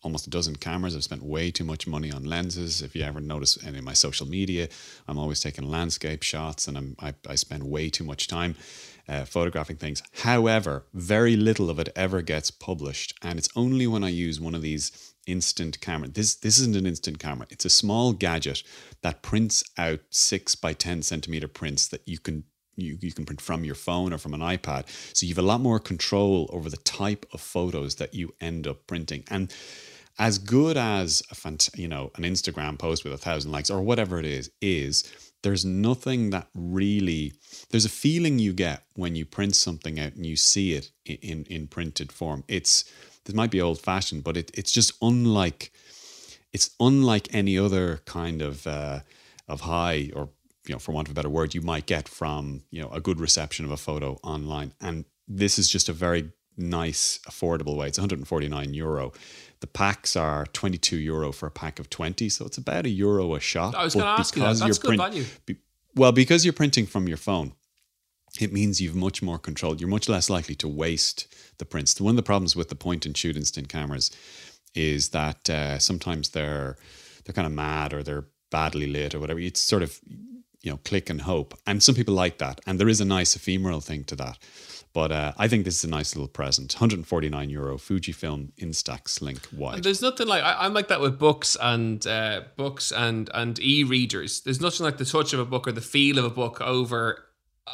almost 0.02 0.26
a 0.26 0.30
dozen 0.30 0.56
cameras. 0.56 0.94
I've 0.94 1.04
spent 1.04 1.22
way 1.22 1.50
too 1.50 1.64
much 1.64 1.86
money 1.86 2.10
on 2.12 2.24
lenses. 2.24 2.82
If 2.82 2.94
you 2.94 3.02
ever 3.02 3.20
notice 3.20 3.58
any 3.64 3.78
of 3.78 3.84
my 3.84 3.94
social 3.94 4.26
media, 4.26 4.68
I'm 5.06 5.18
always 5.18 5.40
taking 5.40 5.68
landscape 5.70 6.22
shots, 6.22 6.68
and 6.68 6.76
I'm, 6.76 6.96
I 7.00 7.14
I 7.28 7.36
spend 7.36 7.62
way 7.64 7.90
too 7.90 8.04
much 8.04 8.26
time 8.26 8.56
uh, 9.08 9.24
photographing 9.24 9.76
things. 9.76 10.02
However, 10.22 10.86
very 10.92 11.36
little 11.36 11.70
of 11.70 11.78
it 11.78 11.88
ever 11.96 12.22
gets 12.22 12.50
published, 12.50 13.14
and 13.22 13.38
it's 13.38 13.48
only 13.56 13.86
when 13.86 14.04
I 14.04 14.08
use 14.08 14.40
one 14.40 14.54
of 14.54 14.62
these 14.62 15.14
instant 15.26 15.80
camera. 15.80 16.08
This 16.08 16.34
this 16.34 16.58
isn't 16.58 16.76
an 16.76 16.86
instant 16.86 17.18
camera. 17.18 17.46
It's 17.50 17.64
a 17.64 17.70
small 17.70 18.12
gadget 18.12 18.62
that 19.02 19.22
prints 19.22 19.64
out 19.78 20.00
six 20.10 20.54
by 20.54 20.72
ten 20.72 21.02
centimeter 21.02 21.48
prints 21.48 21.88
that 21.88 22.06
you 22.06 22.18
can 22.18 22.44
you, 22.76 22.98
you 23.00 23.12
can 23.12 23.24
print 23.24 23.40
from 23.40 23.64
your 23.64 23.74
phone 23.74 24.12
or 24.12 24.18
from 24.18 24.34
an 24.34 24.40
iPad. 24.40 24.84
So 25.16 25.26
you 25.26 25.34
have 25.34 25.44
a 25.44 25.46
lot 25.46 25.60
more 25.60 25.78
control 25.78 26.48
over 26.52 26.68
the 26.70 26.76
type 26.78 27.26
of 27.32 27.40
photos 27.40 27.96
that 27.96 28.14
you 28.14 28.34
end 28.40 28.66
up 28.66 28.86
printing. 28.86 29.24
And 29.28 29.52
as 30.18 30.38
good 30.38 30.76
as 30.76 31.22
a 31.30 31.34
fant- 31.34 31.76
you 31.78 31.88
know 31.88 32.10
an 32.16 32.24
Instagram 32.24 32.78
post 32.78 33.04
with 33.04 33.12
a 33.12 33.18
thousand 33.18 33.50
likes 33.50 33.70
or 33.70 33.80
whatever 33.80 34.18
it 34.18 34.26
is 34.26 34.50
is 34.60 35.10
there's 35.42 35.64
nothing 35.64 36.30
that 36.30 36.48
really 36.54 37.32
there's 37.70 37.86
a 37.86 37.88
feeling 37.88 38.38
you 38.38 38.52
get 38.52 38.84
when 38.94 39.16
you 39.16 39.24
print 39.24 39.56
something 39.56 39.98
out 39.98 40.14
and 40.14 40.26
you 40.26 40.36
see 40.36 40.74
it 40.74 40.90
in 41.06 41.16
in, 41.22 41.44
in 41.44 41.66
printed 41.66 42.12
form 42.12 42.44
it's 42.46 42.84
this 43.24 43.34
might 43.34 43.50
be 43.50 43.60
old 43.60 43.80
fashioned, 43.80 44.24
but 44.24 44.36
it, 44.36 44.50
it's 44.54 44.72
just 44.72 44.92
unlike 45.00 45.72
it's 46.52 46.70
unlike 46.80 47.28
any 47.32 47.56
other 47.56 48.00
kind 48.04 48.42
of 48.42 48.66
uh, 48.66 49.00
of 49.48 49.62
high 49.62 50.10
or 50.14 50.28
you 50.66 50.74
know, 50.74 50.78
for 50.78 50.92
want 50.92 51.08
of 51.08 51.12
a 51.12 51.14
better 51.14 51.28
word, 51.28 51.54
you 51.54 51.62
might 51.62 51.86
get 51.86 52.08
from 52.08 52.62
you 52.70 52.80
know 52.80 52.90
a 52.90 53.00
good 53.00 53.20
reception 53.20 53.64
of 53.64 53.70
a 53.70 53.76
photo 53.76 54.18
online, 54.22 54.72
and 54.80 55.04
this 55.28 55.58
is 55.58 55.68
just 55.68 55.88
a 55.88 55.92
very 55.92 56.30
nice, 56.56 57.18
affordable 57.28 57.76
way. 57.76 57.88
It's 57.88 57.98
149 57.98 58.74
euro. 58.74 59.12
The 59.60 59.66
packs 59.66 60.16
are 60.16 60.46
22 60.46 60.96
euro 60.96 61.32
for 61.32 61.46
a 61.46 61.50
pack 61.50 61.78
of 61.78 61.88
20, 61.88 62.28
so 62.28 62.46
it's 62.46 62.58
about 62.58 62.86
a 62.86 62.90
euro 62.90 63.34
a 63.34 63.40
shot. 63.40 63.74
I 63.74 63.84
was 63.84 63.94
going 63.94 64.04
to 64.04 64.10
ask 64.10 64.36
you 64.36 64.42
that. 64.42 64.58
That's 64.58 64.78
good 64.78 64.96
value. 64.96 65.24
Be, 65.46 65.56
well, 65.94 66.12
because 66.12 66.44
you're 66.44 66.52
printing 66.52 66.86
from 66.86 67.06
your 67.06 67.16
phone, 67.16 67.52
it 68.40 68.52
means 68.52 68.80
you've 68.80 68.96
much 68.96 69.22
more 69.22 69.38
control. 69.38 69.76
You're 69.76 69.88
much 69.88 70.08
less 70.08 70.30
likely 70.30 70.54
to 70.56 70.68
waste 70.68 71.32
the 71.58 71.64
prints. 71.64 72.00
One 72.00 72.12
of 72.12 72.16
the 72.16 72.22
problems 72.22 72.56
with 72.56 72.68
the 72.68 72.74
point 72.74 73.06
and 73.06 73.16
shoot 73.16 73.36
instant 73.36 73.68
cameras 73.68 74.10
is 74.74 75.10
that 75.10 75.50
uh, 75.50 75.78
sometimes 75.78 76.30
they're 76.30 76.76
they're 77.24 77.34
kind 77.34 77.46
of 77.46 77.52
mad 77.52 77.92
or 77.92 78.02
they're 78.02 78.24
badly 78.50 78.86
lit 78.86 79.14
or 79.14 79.20
whatever. 79.20 79.38
It's 79.38 79.60
sort 79.60 79.82
of 79.82 80.00
you 80.62 80.70
know 80.70 80.78
click 80.84 81.10
and 81.10 81.22
hope, 81.22 81.54
and 81.66 81.82
some 81.82 81.94
people 81.94 82.14
like 82.14 82.38
that, 82.38 82.60
and 82.66 82.78
there 82.78 82.88
is 82.88 83.00
a 83.00 83.04
nice 83.04 83.36
ephemeral 83.36 83.80
thing 83.80 84.04
to 84.04 84.16
that. 84.16 84.38
But 84.92 85.10
uh, 85.10 85.32
I 85.38 85.48
think 85.48 85.64
this 85.64 85.78
is 85.78 85.84
a 85.84 85.88
nice 85.88 86.14
little 86.14 86.28
present. 86.28 86.74
149 86.74 87.48
euro 87.48 87.78
Fujifilm 87.78 88.52
Instax 88.58 89.22
Link 89.22 89.40
wide. 89.50 89.76
And 89.76 89.84
there's 89.84 90.02
nothing 90.02 90.26
like 90.26 90.42
I, 90.42 90.66
am 90.66 90.74
like 90.74 90.88
that 90.88 91.00
with 91.00 91.18
books 91.18 91.56
and 91.60 92.06
uh, 92.06 92.42
books 92.56 92.92
and 92.92 93.30
and 93.32 93.58
e-readers. 93.58 94.42
There's 94.42 94.60
nothing 94.60 94.84
like 94.84 94.98
the 94.98 95.06
touch 95.06 95.32
of 95.32 95.40
a 95.40 95.46
book 95.46 95.66
or 95.66 95.72
the 95.72 95.80
feel 95.80 96.18
of 96.18 96.24
a 96.26 96.30
book 96.30 96.60
over 96.60 97.24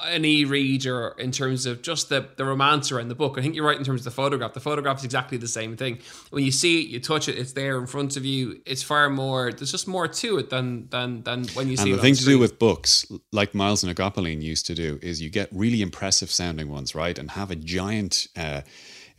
an 0.04 0.24
e-reader 0.24 1.14
in 1.18 1.32
terms 1.32 1.64
of 1.64 1.80
just 1.80 2.10
the, 2.10 2.28
the 2.36 2.44
romance 2.44 2.92
around 2.92 3.08
the 3.08 3.14
book. 3.14 3.38
I 3.38 3.42
think 3.42 3.54
you're 3.54 3.64
right 3.64 3.78
in 3.78 3.84
terms 3.84 4.02
of 4.02 4.04
the 4.04 4.10
photograph. 4.10 4.52
The 4.52 4.60
photograph 4.60 4.98
is 4.98 5.04
exactly 5.04 5.38
the 5.38 5.48
same 5.48 5.76
thing. 5.76 5.98
When 6.30 6.44
you 6.44 6.52
see 6.52 6.82
it, 6.82 6.88
you 6.88 7.00
touch 7.00 7.26
it, 7.28 7.38
it's 7.38 7.52
there 7.52 7.78
in 7.78 7.86
front 7.86 8.16
of 8.16 8.24
you. 8.24 8.60
It's 8.66 8.82
far 8.82 9.08
more. 9.08 9.50
There's 9.50 9.70
just 9.70 9.88
more 9.88 10.06
to 10.06 10.38
it 10.38 10.50
than 10.50 10.88
than 10.90 11.22
than 11.22 11.46
when 11.48 11.68
you 11.68 11.76
see. 11.76 11.90
And 11.90 11.98
the 11.98 12.02
thing 12.02 12.14
to 12.16 12.24
do 12.24 12.38
with 12.38 12.58
books, 12.58 13.10
like 13.32 13.54
Myles 13.54 13.82
na 13.82 13.92
gCopaleen 13.92 14.42
used 14.42 14.66
to 14.66 14.74
do, 14.74 14.98
is 15.02 15.22
you 15.22 15.30
get 15.30 15.48
really 15.52 15.80
impressive 15.80 16.30
sounding 16.30 16.68
ones, 16.68 16.94
right, 16.94 17.18
and 17.18 17.32
have 17.32 17.50
a 17.50 17.56
giant. 17.56 18.28
Uh, 18.36 18.62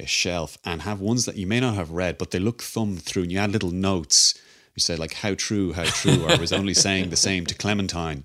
a 0.02 0.06
shelf 0.06 0.58
and 0.64 0.84
have 0.84 1.02
ones 1.02 1.26
that 1.26 1.36
you 1.36 1.46
may 1.46 1.60
not 1.60 1.76
have 1.76 1.92
read, 1.92 2.18
but 2.18 2.32
they 2.32 2.40
look 2.40 2.62
thumbed 2.62 3.02
through, 3.02 3.24
and 3.24 3.34
you 3.34 3.38
add 3.38 3.52
little 3.52 3.72
notes. 3.72 4.34
You 4.74 4.80
say 4.80 4.96
like, 4.96 5.12
"How 5.12 5.34
true, 5.34 5.74
how 5.74 5.84
true," 5.84 6.24
or 6.24 6.32
"I 6.32 6.38
was 6.38 6.54
only 6.54 6.74
saying 6.86 7.10
the 7.10 7.18
same 7.18 7.46
to 7.48 7.54
Clementine." 7.54 8.24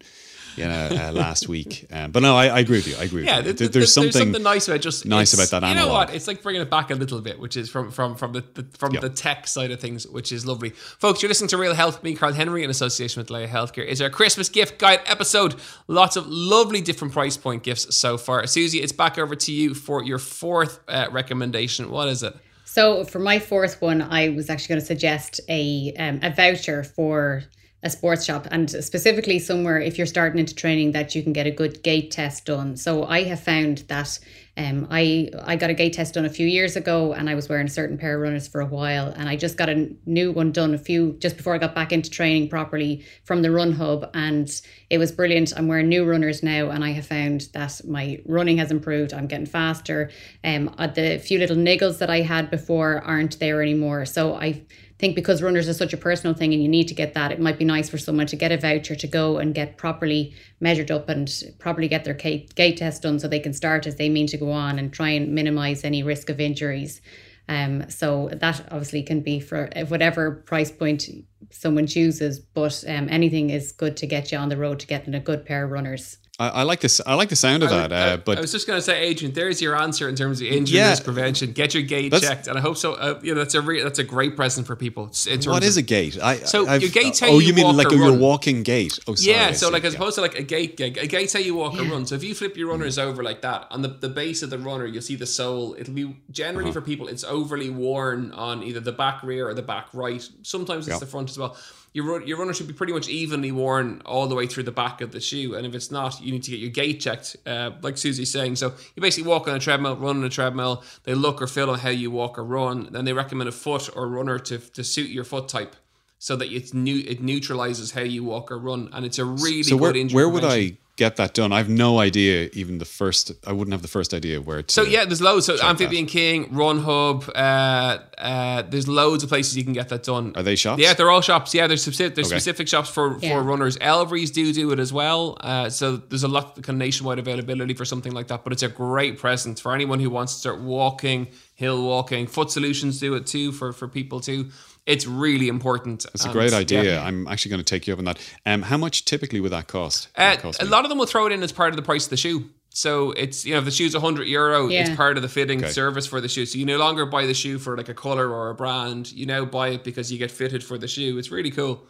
You 0.57 0.65
know, 0.65 0.89
uh, 0.91 1.13
last 1.13 1.49
week. 1.49 1.87
Um, 1.91 2.11
but 2.11 2.23
no, 2.23 2.37
I, 2.37 2.47
I, 2.47 2.59
agree 2.61 2.79
with 2.79 2.89
you. 2.89 2.97
I 2.97 3.05
agree. 3.05 3.25
Yeah, 3.25 3.41
with 3.41 3.61
you. 3.61 3.69
There's, 3.69 3.93
something, 3.93 4.13
there's 4.13 4.25
something 4.25 4.43
nice 4.43 4.69
about 4.69 4.81
just 4.81 5.07
nice 5.07 5.35
about 5.35 5.51
that. 5.51 5.63
You 5.63 5.73
analog. 5.73 5.89
know 5.89 5.95
what? 5.95 6.15
It's 6.15 6.27
like 6.27 6.43
bringing 6.43 6.63
it 6.63 6.71
back 6.71 6.91
a 6.91 6.95
little 6.95 7.21
bit, 7.21 7.39
which 7.39 7.57
is 7.57 7.71
from 7.71 7.91
from 7.91 8.17
from 8.17 8.33
the, 8.33 8.45
the 8.55 8.67
from 8.77 8.93
yep. 8.93 9.03
the 9.03 9.11
tech 9.11 9.47
side 9.47 9.71
of 9.71 9.81
things, 9.81 10.07
which 10.07 10.33
is 10.33 10.47
lovely. 10.47 10.71
Folks, 10.71 11.23
you're 11.23 11.29
listening 11.29 11.49
to 11.49 11.57
Real 11.57 11.75
Health. 11.75 12.03
Me, 12.03 12.15
Carl 12.15 12.33
Henry, 12.33 12.65
in 12.65 12.71
association 12.71 13.21
with 13.21 13.31
Laya 13.31 13.49
Healthcare, 13.49 13.85
is 13.85 14.01
our 14.01 14.11
Christmas 14.11 14.49
gift 14.49 14.79
guide 14.79 15.01
episode. 15.07 15.57
Lots 15.89 16.17
of 16.17 16.27
lovely 16.29 16.81
different 16.81 17.13
price 17.13 17.37
point 17.37 17.63
gifts 17.63 17.95
so 17.97 18.17
far. 18.17 18.47
Susie, 18.47 18.79
it's 18.79 18.93
back 18.93 19.19
over 19.19 19.35
to 19.35 19.53
you 19.53 19.75
for 19.75 20.03
your 20.03 20.19
fourth 20.19 20.81
uh, 20.89 21.09
recommendation. 21.11 21.91
What 21.91 22.09
is 22.09 22.23
it? 22.23 22.35
So 22.65 23.05
for 23.05 23.21
my 23.21 23.39
fourth 23.39 23.81
one, 23.81 24.03
I 24.03 24.31
was 24.31 24.51
actually 24.51 24.75
going 24.75 24.81
to 24.81 24.87
suggest 24.87 25.41
a 25.49 25.93
um, 25.97 26.19
a 26.23 26.31
voucher 26.31 26.83
for 26.83 27.45
a 27.85 27.91
sports 27.91 28.25
shop 28.25 28.49
and 28.51 28.71
specifically 28.71 29.39
somewhere 29.39 29.79
if 29.79 29.99
you're 29.99 30.07
starting 30.07 30.39
into 30.39 30.55
training 30.55 30.93
that 30.93 31.15
you 31.15 31.23
can 31.23 31.35
get 31.35 31.47
a 31.47 31.51
good 31.51 31.83
gait 31.83 32.11
test 32.11 32.47
done. 32.47 32.77
So 32.77 33.05
I 33.05 33.25
have 33.25 33.41
found 33.41 33.79
that 33.89 34.19
um, 34.57 34.87
I 34.91 35.31
I 35.43 35.57
got 35.57 35.69
a 35.69 35.75
gait 35.75 35.93
test 35.93 36.15
done 36.15 36.25
a 36.25 36.31
few 36.31 36.47
years 36.47 36.77
ago 36.77 37.13
and 37.13 37.29
I 37.29 37.35
was 37.35 37.49
wearing 37.49 37.67
a 37.67 37.71
certain 37.71 37.99
pair 37.99 38.15
of 38.15 38.23
runners 38.23 38.49
for 38.49 38.63
a 38.63 38.67
while 38.67 39.09
and 39.09 39.29
I 39.29 39.37
just 39.37 39.59
got 39.59 39.69
a 39.69 39.91
new 40.07 40.33
one 40.33 40.51
done 40.51 40.73
a 40.73 40.79
few 40.79 41.13
just 41.19 41.37
before 41.37 41.55
I 41.55 41.59
got 41.59 41.75
back 41.75 41.93
into 41.93 42.09
training 42.09 42.49
properly 42.49 43.05
from 43.25 43.43
the 43.43 43.51
Run 43.51 43.73
Hub 43.73 44.11
and 44.15 44.49
it 44.89 44.97
was 44.97 45.13
brilliant. 45.13 45.53
I'm 45.55 45.69
wearing 45.69 45.89
new 45.89 46.05
runners 46.05 46.43
now 46.43 46.71
and 46.71 46.83
I 46.83 46.93
have 46.93 47.07
found 47.07 47.49
that 47.53 47.83
my 47.87 48.21
running 48.25 48.57
has 48.59 48.71
improved. 48.71 49.13
I'm 49.13 49.27
getting 49.27 49.47
faster. 49.47 50.11
Um, 50.43 50.75
uh, 50.79 50.87
the 50.87 51.19
few 51.19 51.39
little 51.39 51.57
niggles 51.57 51.99
that 51.99 52.09
I 52.09 52.23
had 52.23 52.51
before 52.51 53.03
aren't 53.05 53.39
there 53.41 53.61
anymore. 53.61 54.07
So 54.07 54.35
I 54.35 54.63
think 55.05 55.15
because 55.15 55.43
runners 55.43 55.69
are 55.69 55.75
such 55.75 55.93
a 55.93 55.99
personal 55.99 56.33
thing 56.35 56.55
and 56.55 56.63
you 56.63 56.69
need 56.69 56.89
to 56.89 56.95
get 56.95 57.13
that, 57.13 57.31
it 57.31 57.39
might 57.39 57.59
be 57.59 57.65
nice 57.67 57.91
for 57.91 57.99
someone 57.99 58.27
to 58.27 58.37
get 58.37 58.51
a 58.51 58.57
voucher 58.57 58.95
to 58.95 59.07
go 59.07 59.37
and 59.37 59.55
get 59.55 59.77
properly 59.77 60.35
measured 60.61 60.91
up 60.91 61.11
and 61.11 61.31
properly 61.59 61.89
get 61.89 62.05
their 62.05 62.15
gait, 62.15 62.55
gait 62.55 62.79
test 62.79 63.03
done 63.03 63.19
so 63.19 63.29
they 63.29 63.39
can 63.39 63.53
start 63.53 63.87
as 63.87 63.97
they 63.97 64.09
mean 64.09 64.27
to 64.27 64.39
go 64.39 64.51
on 64.51 64.79
and 64.79 64.95
try 64.95 65.11
and 65.11 65.35
minimize 65.35 65.85
any 65.85 66.03
risk 66.03 66.31
of 66.31 66.41
injuries. 66.41 67.03
Um, 67.51 67.91
so 67.91 68.31
that 68.33 68.67
obviously 68.71 69.03
can 69.03 69.21
be 69.21 69.41
for 69.41 69.69
whatever 69.89 70.31
price 70.31 70.73
point 70.73 71.05
someone 71.51 71.87
chooses, 71.87 72.39
but 72.39 72.83
um, 72.89 73.07
anything 73.11 73.51
is 73.51 73.73
good 73.73 73.99
to 73.99 74.07
get 74.07 74.33
you 74.33 74.39
on 74.39 74.49
the 74.49 74.57
road 74.57 74.81
to 74.81 74.87
getting 74.87 75.15
a 75.15 75.21
good 75.21 75.45
pair 75.45 75.65
of 75.65 75.71
runners. 75.71 76.17
I, 76.41 76.49
I, 76.49 76.63
like 76.65 76.81
this. 76.81 77.01
I 77.07 77.15
like 77.15 77.29
the 77.29 77.37
sound 77.37 77.63
of 77.63 77.71
that. 77.71 77.93
Uh, 77.93 78.17
but 78.17 78.39
I 78.39 78.41
was 78.41 78.51
just 78.51 78.67
going 78.67 78.77
to 78.77 78.83
say, 78.83 79.05
Adrian, 79.05 79.33
there's 79.33 79.63
your 79.63 79.81
answer 79.81 80.09
in 80.09 80.17
terms 80.17 80.41
of 80.41 80.49
injury 80.49 80.79
yeah, 80.79 80.91
risk 80.91 81.05
prevention. 81.05 81.53
Get 81.53 81.75
your 81.75 81.85
gait 81.85 82.13
checked, 82.13 82.49
and 82.49 82.59
I 82.59 82.61
hope 82.61 82.77
so. 82.77 82.95
Uh, 82.95 83.21
you 83.23 83.33
know, 83.33 83.39
that's 83.39 83.55
a 83.55 83.61
re- 83.61 83.83
that's 83.83 84.01
a 84.01 84.05
great 84.05 84.35
present 84.35 84.67
for 84.67 84.75
people. 84.75 85.13
what 85.45 85.63
is 85.63 85.77
a 85.77 85.83
gait? 85.83 86.21
I, 86.21 86.39
so 86.39 86.67
I've, 86.67 86.83
your 86.83 86.91
gait's 86.91 87.21
how 87.21 87.29
oh, 87.29 87.39
you, 87.39 87.49
you 87.49 87.55
mean 87.55 87.77
like 87.77 87.93
your 87.93 88.13
walking 88.13 88.65
gait? 88.65 88.99
Oh, 89.07 89.15
sorry, 89.15 89.37
yeah. 89.37 89.53
So 89.53 89.71
like 89.71 89.85
as 89.85 89.95
opposed 89.95 90.17
to 90.17 90.23
like 90.23 90.37
a 90.37 90.43
gait, 90.43 90.81
a 90.81 90.91
gait's 90.91 91.33
how 91.33 91.39
you 91.39 91.55
walk 91.55 91.75
yeah. 91.75 91.83
or 91.83 91.93
run. 91.93 92.05
So 92.05 92.17
if 92.17 92.25
you 92.25 92.35
flip 92.35 92.57
your 92.57 92.69
runners 92.69 92.99
mm. 92.99 93.05
over 93.05 93.23
like 93.23 93.43
that 93.43 93.69
on 93.71 93.83
the, 93.83 93.89
the 93.89 94.09
base 94.09 94.43
of 94.43 94.51
the 94.51 94.59
runner, 94.59 94.87
you'll 94.87 95.03
see 95.03 95.17
the 95.17 95.27
sole. 95.27 95.77
It'll 95.79 95.95
be 95.95 96.17
generally 96.33 96.71
uh-huh. 96.71 96.81
for 96.81 96.81
people. 96.81 97.07
It's 97.07 97.23
overly 97.23 97.71
worn 97.71 98.33
on 98.33 98.65
either 98.65 98.81
the 98.81 98.93
back 98.93 99.23
rear 99.23 99.49
or 99.49 99.55
the 99.55 99.63
back 99.63 99.87
right. 99.93 100.29
Sometimes 100.43 100.89
it's 100.89 100.99
the 100.99 101.07
front 101.07 101.31
as 101.31 101.39
well 101.39 101.57
your 101.95 102.21
your 102.23 102.37
runner 102.37 102.53
should 102.53 102.67
be 102.67 102.75
pretty 102.75 102.93
much 102.93 103.09
evenly 103.09 103.53
worn 103.53 104.03
all 104.05 104.27
the 104.27 104.35
way 104.35 104.47
through 104.47 104.65
the 104.65 104.73
back 104.73 105.01
of 105.01 105.13
the 105.13 105.21
shoe. 105.21 105.55
And 105.55 105.65
if 105.65 105.75
it's 105.75 105.91
not, 105.91 106.21
you 106.21 106.33
need 106.33 106.43
to 106.43 106.51
get 106.51 106.61
your 106.61 106.71
gait 106.71 107.01
checked, 107.01 107.37
uh, 107.47 107.71
like 107.83 107.97
Susie's 107.97 108.33
saying. 108.33 108.57
So 108.57 108.75
you 108.95 109.01
basically 109.01 109.31
walk 109.31 109.49
on 109.49 109.55
a 109.55 109.61
treadmill, 109.61 109.97
run 109.97 110.19
on 110.19 110.25
a 110.25 110.29
treadmill. 110.29 110.83
They 111.05 111.15
look 111.15 111.41
or 111.41 111.47
feel 111.47 111.71
on 111.71 111.79
how 111.79 111.91
you 111.91 112.11
walk 112.11 112.37
or 112.37 112.45
run. 112.45 112.89
Then 112.91 113.05
they 113.05 113.13
recommend 113.13 113.49
a 113.49 113.53
foot 113.53 113.89
or 113.97 114.09
runner 114.09 114.39
to 114.41 114.59
to 114.59 114.85
suit 114.85 115.09
your 115.09 115.25
foot 115.25 115.49
type. 115.49 115.77
So 116.25 116.37
that 116.37 116.51
it's 116.51 116.73
new, 116.73 117.05
it 117.07 117.21
neutralizes 117.21 117.91
how 117.91 118.01
you 118.01 118.25
walk 118.25 118.51
or 118.51 118.59
run, 118.59 118.89
and 118.95 119.05
it's 119.05 119.19
a 119.19 119.27
really 119.27 119.63
so 119.63 119.77
good 119.77 119.83
where, 119.83 119.95
injury. 119.95 120.17
Where 120.17 120.29
would 120.31 120.43
I 120.43 120.79
get 120.97 121.17
that 121.17 121.35
done. 121.35 121.53
I 121.53 121.59
have 121.59 121.69
no 121.69 121.99
idea, 121.99 122.49
even 122.55 122.79
the 122.79 122.87
first. 122.87 123.31
I 123.47 123.53
wouldn't 123.53 123.73
have 123.73 123.83
the 123.83 123.89
first 123.89 124.15
idea 124.15 124.41
where 124.41 124.63
to. 124.63 124.73
So 124.73 124.85
yeah, 124.85 125.05
there's 125.05 125.21
loads. 125.21 125.45
So 125.45 125.59
Amphibian 125.63 126.07
that. 126.07 126.11
King, 126.11 126.49
Run 126.51 126.79
Hub. 126.79 127.29
Uh, 127.35 127.99
uh, 128.17 128.63
there's 128.63 128.89
loads 128.89 129.23
of 129.23 129.29
places 129.29 129.55
you 129.55 129.65
can 129.65 129.75
get 129.75 129.91
that 129.91 130.05
done. 130.05 130.33
Are 130.35 130.43
they 130.43 130.57
shops? 130.57 130.81
Yeah, 130.81 130.95
they're 130.95 131.11
all 131.11 131.21
shops. 131.21 131.53
Yeah, 131.53 131.67
there's 131.67 131.83
specific, 131.83 132.15
there's 132.15 132.29
okay. 132.29 132.39
specific 132.39 132.69
shops 132.69 132.89
for 132.89 133.19
yeah. 133.19 133.35
for 133.35 133.43
runners. 133.43 133.77
Elvery's 133.83 134.31
do 134.31 134.51
do 134.55 134.73
it 134.73 134.79
as 134.79 134.95
well. 134.95 135.37
Uh, 135.41 135.69
so 135.69 135.99
there's 135.99 136.25
a 136.25 136.29
lot 136.29 136.57
of 136.57 136.65
kind 136.65 136.77
of 136.77 136.87
nationwide 136.87 137.19
availability 137.19 137.75
for 137.75 137.85
something 137.85 138.13
like 138.13 138.29
that. 138.29 138.45
But 138.45 138.55
it's 138.55 138.63
a 138.63 138.69
great 138.69 139.19
present 139.19 139.61
for 139.61 139.75
anyone 139.75 140.01
who 140.01 140.09
wants 140.09 140.33
to 140.33 140.39
start 140.39 140.61
walking, 140.61 141.29
hill 141.55 141.85
walking. 141.85 142.27
Foot 142.27 142.51
Solutions 142.51 142.99
do 142.99 143.15
it 143.15 143.27
too 143.27 143.53
for 143.53 143.75
for 143.75 143.89
people 143.89 144.21
too 144.21 144.51
it's 144.87 145.07
really 145.07 145.49
important. 145.49 146.05
It's 146.15 146.25
a 146.25 146.33
great 146.33 146.53
idea. 146.53 146.83
Yeah. 146.85 147.05
I'm 147.05 147.27
actually 147.27 147.51
going 147.51 147.61
to 147.61 147.65
take 147.65 147.87
you 147.87 147.93
up 147.93 147.99
on 147.99 148.05
that. 148.05 148.33
Um, 148.45 148.63
how 148.63 148.77
much 148.77 149.05
typically 149.05 149.41
would 149.41 149.53
that 149.53 149.67
cost? 149.67 150.09
Uh, 150.17 150.37
cost 150.37 150.63
a 150.63 150.67
lot 150.67 150.85
of 150.85 150.91
them 150.91 150.99
will 150.99 151.07
throw 151.07 151.27
it 151.27 151.33
in 151.33 151.43
as 151.43 151.53
part 151.53 151.71
of 151.71 151.77
the 151.77 151.83
price 151.83 152.05
of 152.05 152.11
the 152.11 152.17
shoe. 152.17 152.51
So 152.71 153.13
it's 153.13 153.47
you 153.47 153.53
know 153.53 153.61
if 153.61 153.65
the 153.65 153.71
shoe's 153.71 153.95
100 153.95 154.27
euro, 154.27 154.69
yeah. 154.69 154.81
it's 154.81 154.97
part 154.97 155.17
of 155.17 155.23
the 155.23 155.29
fitting 155.29 155.61
okay. 155.63 155.71
service 155.71 156.07
for 156.07 156.21
the 156.21 156.29
shoe. 156.29 156.45
So 156.45 156.59
you 156.59 156.67
no 156.67 156.77
longer 156.77 157.07
buy 157.07 157.25
the 157.25 157.35
shoe 157.35 157.59
for 157.59 157.77
like 157.77 157.89
a 157.89 157.95
color 157.95 158.29
or 158.29 158.51
a 158.51 158.55
brand. 158.55 159.13
You 159.13 159.27
now 159.27 159.45
buy 159.45 159.69
it 159.69 159.85
because 159.85 160.13
you 160.13 160.19
get 160.19 160.31
fitted 160.31 160.63
for 160.63 160.77
the 160.77 160.89
shoe. 160.89 161.17
It's 161.17 161.31
really 161.31 161.53
cool. 161.53 161.87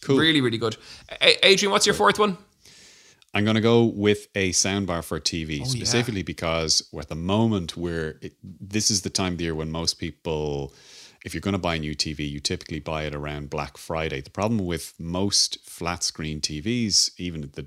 Cool. 0.00 0.18
Really, 0.18 0.40
really 0.40 0.58
good. 0.58 0.76
A- 1.20 1.46
Adrian, 1.46 1.72
what's 1.72 1.84
your 1.84 1.96
fourth 1.96 2.18
one? 2.18 2.38
I'm 3.34 3.44
going 3.44 3.56
to 3.56 3.60
go 3.60 3.84
with 3.84 4.28
a 4.34 4.50
soundbar 4.50 5.04
for 5.04 5.20
TV, 5.20 5.60
oh, 5.60 5.64
specifically 5.64 6.20
yeah. 6.20 6.26
because 6.26 6.88
at 6.98 7.08
the 7.08 7.14
moment 7.14 7.76
where 7.76 8.20
this 8.42 8.90
is 8.90 9.02
the 9.02 9.10
time 9.10 9.32
of 9.32 9.38
the 9.38 9.44
year 9.44 9.54
when 9.54 9.70
most 9.70 9.94
people 9.94 10.72
if 11.24 11.34
you're 11.34 11.40
going 11.40 11.52
to 11.52 11.58
buy 11.58 11.74
a 11.74 11.78
new 11.78 11.94
TV, 11.94 12.28
you 12.30 12.40
typically 12.40 12.78
buy 12.78 13.04
it 13.04 13.14
around 13.14 13.50
Black 13.50 13.76
Friday. 13.76 14.20
The 14.20 14.30
problem 14.30 14.64
with 14.64 14.94
most 14.98 15.58
flat 15.68 16.02
screen 16.02 16.40
TVs, 16.40 17.10
even 17.18 17.50
the 17.54 17.66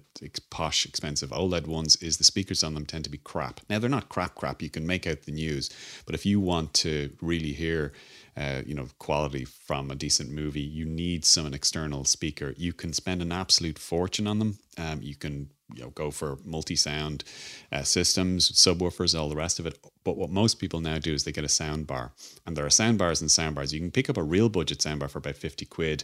posh, 0.49 0.85
expensive 0.85 1.31
OLED 1.31 1.67
ones, 1.67 1.95
is 1.97 2.17
the 2.17 2.23
speakers 2.23 2.63
on 2.63 2.73
them 2.73 2.85
tend 2.85 3.03
to 3.03 3.09
be 3.09 3.17
crap. 3.17 3.59
Now, 3.69 3.79
they're 3.79 3.89
not 3.89 4.09
crap, 4.09 4.35
crap. 4.35 4.61
You 4.61 4.69
can 4.69 4.87
make 4.87 5.05
out 5.05 5.23
the 5.23 5.31
news. 5.31 5.69
But 6.05 6.15
if 6.15 6.25
you 6.25 6.39
want 6.39 6.73
to 6.75 7.11
really 7.21 7.51
hear, 7.51 7.93
uh, 8.37 8.61
you 8.65 8.73
know, 8.73 8.87
quality 8.99 9.45
from 9.45 9.91
a 9.91 9.95
decent 9.95 10.31
movie, 10.31 10.61
you 10.61 10.85
need 10.85 11.25
some 11.25 11.53
external 11.53 12.05
speaker. 12.05 12.53
You 12.57 12.71
can 12.71 12.93
spend 12.93 13.21
an 13.21 13.31
absolute 13.31 13.77
fortune 13.77 14.27
on 14.27 14.39
them. 14.39 14.59
Um, 14.77 15.01
you 15.01 15.15
can 15.15 15.49
you 15.73 15.83
know 15.83 15.89
go 15.91 16.11
for 16.11 16.37
multi-sound 16.43 17.23
uh, 17.71 17.83
systems, 17.83 18.51
subwoofers, 18.51 19.17
all 19.17 19.29
the 19.29 19.35
rest 19.35 19.59
of 19.59 19.65
it. 19.65 19.77
But 20.03 20.17
what 20.17 20.29
most 20.29 20.55
people 20.55 20.79
now 20.79 20.97
do 20.97 21.13
is 21.13 21.23
they 21.23 21.31
get 21.31 21.43
a 21.43 21.49
sound 21.49 21.87
bar, 21.87 22.11
and 22.45 22.55
there 22.55 22.65
are 22.65 22.71
sound 22.71 22.97
bars 22.97 23.21
and 23.21 23.29
sound 23.29 23.55
bars. 23.55 23.73
You 23.73 23.79
can 23.79 23.91
pick 23.91 24.09
up 24.09 24.17
a 24.17 24.23
real 24.23 24.49
budget 24.49 24.81
sound 24.81 24.99
bar 24.99 25.09
for 25.09 25.19
about 25.19 25.35
fifty 25.37 25.65
quid. 25.65 26.03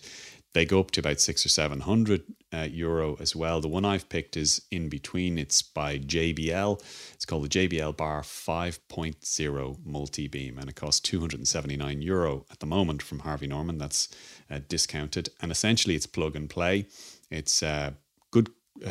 They 0.53 0.65
go 0.65 0.79
up 0.79 0.91
to 0.91 1.01
about 1.01 1.19
six 1.19 1.45
or 1.45 1.49
seven 1.49 1.81
hundred 1.81 2.23
uh, 2.53 2.67
euro 2.71 3.17
as 3.19 3.35
well. 3.35 3.61
The 3.61 3.67
one 3.67 3.85
I've 3.85 4.09
picked 4.09 4.37
is 4.37 4.61
in 4.71 4.89
between. 4.89 5.37
It's 5.37 5.61
by 5.61 5.99
JBL. 5.99 6.81
It's 7.13 7.25
called 7.25 7.45
the 7.45 7.67
JBL 7.67 7.97
Bar 7.97 8.21
5.0 8.21 9.85
multi 9.85 10.27
beam, 10.27 10.57
and 10.57 10.69
it 10.69 10.75
costs 10.75 11.01
279 11.01 12.01
euro 12.01 12.45
at 12.49 12.59
the 12.59 12.65
moment 12.65 13.01
from 13.01 13.19
Harvey 13.19 13.47
Norman. 13.47 13.77
That's 13.77 14.09
uh, 14.49 14.59
discounted, 14.67 15.29
and 15.41 15.51
essentially 15.51 15.95
it's 15.95 16.07
plug 16.07 16.35
and 16.35 16.49
play. 16.49 16.87
It's 17.29 17.61
uh, 17.61 17.91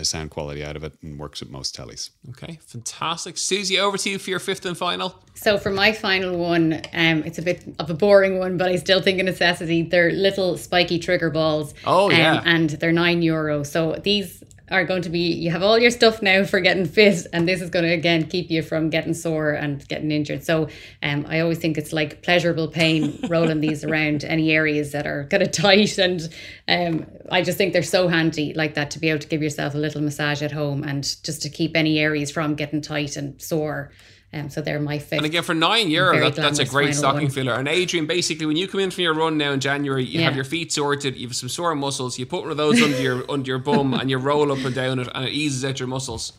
sound 0.02 0.30
quality 0.30 0.64
out 0.64 0.76
of 0.76 0.84
it 0.84 0.94
and 1.02 1.18
works 1.18 1.40
with 1.40 1.50
most 1.50 1.76
tellies. 1.76 2.10
Okay, 2.30 2.58
fantastic. 2.66 3.38
Susie, 3.38 3.78
over 3.78 3.96
to 3.98 4.10
you 4.10 4.18
for 4.18 4.30
your 4.30 4.38
fifth 4.38 4.64
and 4.66 4.76
final. 4.76 5.22
So 5.34 5.58
for 5.58 5.70
my 5.70 5.92
final 5.92 6.36
one, 6.38 6.82
um, 6.92 7.22
it's 7.24 7.38
a 7.38 7.42
bit 7.42 7.64
of 7.78 7.90
a 7.90 7.94
boring 7.94 8.38
one, 8.38 8.56
but 8.56 8.68
I 8.68 8.76
still 8.76 9.02
think 9.02 9.20
a 9.20 9.22
necessity. 9.22 9.82
They're 9.82 10.10
little 10.10 10.56
spiky 10.56 10.98
trigger 10.98 11.30
balls. 11.30 11.74
Oh, 11.84 12.06
um, 12.06 12.16
yeah. 12.16 12.42
and 12.44 12.70
they're 12.70 12.92
nine 12.92 13.22
euro. 13.22 13.62
So 13.62 14.00
these 14.02 14.42
are 14.70 14.84
going 14.84 15.02
to 15.02 15.10
be 15.10 15.32
you 15.32 15.50
have 15.50 15.62
all 15.62 15.78
your 15.78 15.90
stuff 15.90 16.22
now 16.22 16.44
for 16.44 16.60
getting 16.60 16.86
fit 16.86 17.26
and 17.32 17.48
this 17.48 17.60
is 17.60 17.70
going 17.70 17.84
to 17.84 17.92
again 17.92 18.26
keep 18.26 18.50
you 18.50 18.62
from 18.62 18.90
getting 18.90 19.14
sore 19.14 19.50
and 19.50 19.86
getting 19.88 20.10
injured. 20.10 20.44
So 20.44 20.68
um 21.02 21.26
i 21.28 21.40
always 21.40 21.58
think 21.58 21.78
it's 21.78 21.92
like 21.92 22.22
pleasurable 22.22 22.68
pain 22.68 23.18
rolling 23.28 23.60
these 23.60 23.84
around 23.84 24.24
any 24.24 24.52
areas 24.52 24.92
that 24.92 25.06
are 25.06 25.26
kind 25.30 25.42
of 25.42 25.50
tight 25.52 25.98
and 25.98 26.28
um 26.68 27.06
i 27.30 27.42
just 27.42 27.58
think 27.58 27.72
they're 27.72 27.82
so 27.82 28.08
handy 28.08 28.52
like 28.54 28.74
that 28.74 28.90
to 28.90 28.98
be 28.98 29.08
able 29.08 29.20
to 29.20 29.28
give 29.28 29.42
yourself 29.42 29.74
a 29.74 29.78
little 29.78 30.00
massage 30.00 30.42
at 30.42 30.52
home 30.52 30.82
and 30.82 31.22
just 31.22 31.42
to 31.42 31.48
keep 31.48 31.76
any 31.76 31.98
areas 31.98 32.30
from 32.30 32.54
getting 32.54 32.80
tight 32.80 33.16
and 33.16 33.40
sore 33.40 33.90
um, 34.36 34.50
so 34.50 34.60
they're 34.60 34.80
my 34.80 34.98
fifth. 34.98 35.12
And 35.14 35.26
again, 35.26 35.42
for 35.42 35.54
nine 35.54 35.90
euro, 35.90 36.18
that, 36.18 36.34
that's 36.36 36.58
a 36.58 36.64
great 36.64 36.94
stocking 36.94 37.22
one. 37.22 37.30
filler. 37.30 37.54
And 37.54 37.68
Adrian, 37.68 38.06
basically, 38.06 38.46
when 38.46 38.56
you 38.56 38.68
come 38.68 38.80
in 38.80 38.90
from 38.90 39.02
your 39.02 39.14
run 39.14 39.38
now 39.38 39.52
in 39.52 39.60
January, 39.60 40.04
you 40.04 40.20
have 40.22 40.34
your 40.34 40.44
feet 40.44 40.72
sorted, 40.72 41.16
you 41.16 41.26
have 41.26 41.36
some 41.36 41.48
sore 41.48 41.74
muscles, 41.74 42.18
you 42.18 42.26
put 42.26 42.42
one 42.42 42.50
of 42.50 42.56
those 42.56 42.80
under 42.82 43.00
your 43.00 43.24
under 43.30 43.48
your 43.48 43.58
bum, 43.58 43.94
and 43.94 44.10
you 44.10 44.18
roll 44.18 44.52
up 44.52 44.64
and 44.64 44.74
down 44.74 44.98
it, 44.98 45.08
and 45.14 45.26
it 45.26 45.32
eases 45.32 45.64
out 45.64 45.78
your 45.80 45.88
muscles. 45.88 46.32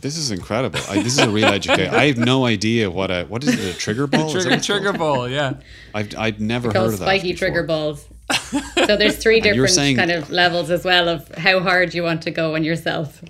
This 0.00 0.16
is 0.16 0.30
incredible. 0.30 0.80
I, 0.88 1.02
this 1.02 1.12
is 1.12 1.18
a 1.18 1.28
real 1.28 1.48
education. 1.48 1.94
I 1.94 2.06
have 2.06 2.16
no 2.16 2.46
idea 2.46 2.90
what 2.90 3.10
a 3.10 3.24
what 3.24 3.44
is 3.44 3.50
it 3.50 3.74
a 3.74 3.78
trigger 3.78 4.06
ball? 4.06 4.30
Trigger 4.30 4.58
trigger 4.58 4.92
ball, 4.92 5.28
yeah. 5.28 5.54
I've 5.94 6.16
I'd 6.16 6.40
never 6.40 6.68
heard 6.68 6.76
of 6.94 6.98
that. 7.00 7.04
spiky 7.04 7.32
before. 7.32 7.48
trigger 7.48 7.62
balls. 7.64 8.06
so 8.86 8.96
there's 8.96 9.16
three 9.18 9.40
different 9.40 9.70
saying- 9.70 9.96
kind 9.96 10.10
of 10.10 10.30
levels 10.30 10.70
as 10.70 10.84
well 10.84 11.08
of 11.08 11.28
how 11.34 11.60
hard 11.60 11.92
you 11.94 12.02
want 12.02 12.22
to 12.22 12.30
go 12.30 12.54
on 12.54 12.64
yourself. 12.64 13.22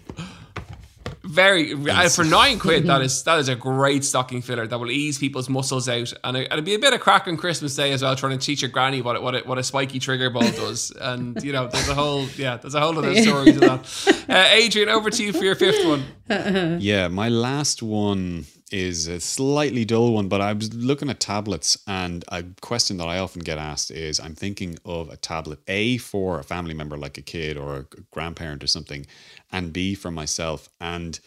Very 1.30 1.72
uh, 1.72 2.08
for 2.08 2.24
nine 2.24 2.58
quid. 2.58 2.86
That 2.86 3.00
is 3.06 3.22
that 3.24 3.38
is 3.38 3.48
a 3.48 3.54
great 3.54 4.04
stocking 4.04 4.42
filler 4.42 4.66
that 4.66 4.78
will 4.78 4.90
ease 4.90 5.18
people's 5.18 5.48
muscles 5.48 5.88
out, 5.88 6.12
and 6.24 6.36
it, 6.36 6.48
it'll 6.50 6.62
be 6.62 6.74
a 6.74 6.78
bit 6.78 6.92
of 6.92 7.00
crack 7.00 7.28
on 7.28 7.36
Christmas 7.36 7.74
Day 7.76 7.92
as 7.92 8.02
well, 8.02 8.16
trying 8.16 8.38
to 8.38 8.44
teach 8.44 8.62
your 8.62 8.70
granny 8.70 9.00
what 9.00 9.16
it, 9.16 9.22
what 9.22 9.34
it, 9.34 9.46
what 9.46 9.58
a 9.58 9.62
spiky 9.62 9.98
trigger 9.98 10.30
ball 10.30 10.42
does. 10.42 10.92
And 11.00 11.42
you 11.42 11.52
know, 11.52 11.66
there's 11.66 11.88
a 11.88 11.94
whole 11.94 12.26
yeah, 12.36 12.56
there's 12.56 12.74
a 12.74 12.80
whole 12.80 12.96
other 12.98 13.14
story 13.22 13.52
to 13.52 13.60
that. 13.60 14.24
Uh, 14.28 14.48
Adrian, 14.50 14.88
over 14.88 15.10
to 15.10 15.24
you 15.24 15.32
for 15.32 15.44
your 15.44 15.54
fifth 15.54 15.84
one. 15.84 16.04
Yeah, 16.80 17.08
my 17.08 17.28
last 17.28 17.82
one 17.82 18.46
is 18.70 19.06
a 19.06 19.20
slightly 19.20 19.84
dull 19.84 20.12
one, 20.12 20.28
but 20.28 20.40
I 20.40 20.52
was 20.52 20.72
looking 20.74 21.10
at 21.10 21.20
tablets, 21.20 21.78
and 21.86 22.24
a 22.28 22.44
question 22.60 22.96
that 22.98 23.08
I 23.08 23.18
often 23.18 23.42
get 23.42 23.58
asked 23.58 23.90
is 23.90 24.20
I'm 24.20 24.34
thinking 24.34 24.78
of 24.84 25.08
a 25.08 25.16
tablet 25.16 25.60
A 25.68 25.98
for 25.98 26.38
a 26.38 26.44
family 26.44 26.74
member 26.74 26.96
like 26.96 27.18
a 27.18 27.22
kid 27.22 27.56
or 27.56 27.76
a 27.76 27.86
grandparent 28.10 28.62
or 28.62 28.66
something, 28.66 29.06
and 29.52 29.72
B 29.72 29.94
for 29.94 30.10
myself. 30.10 30.68
And 30.80 31.18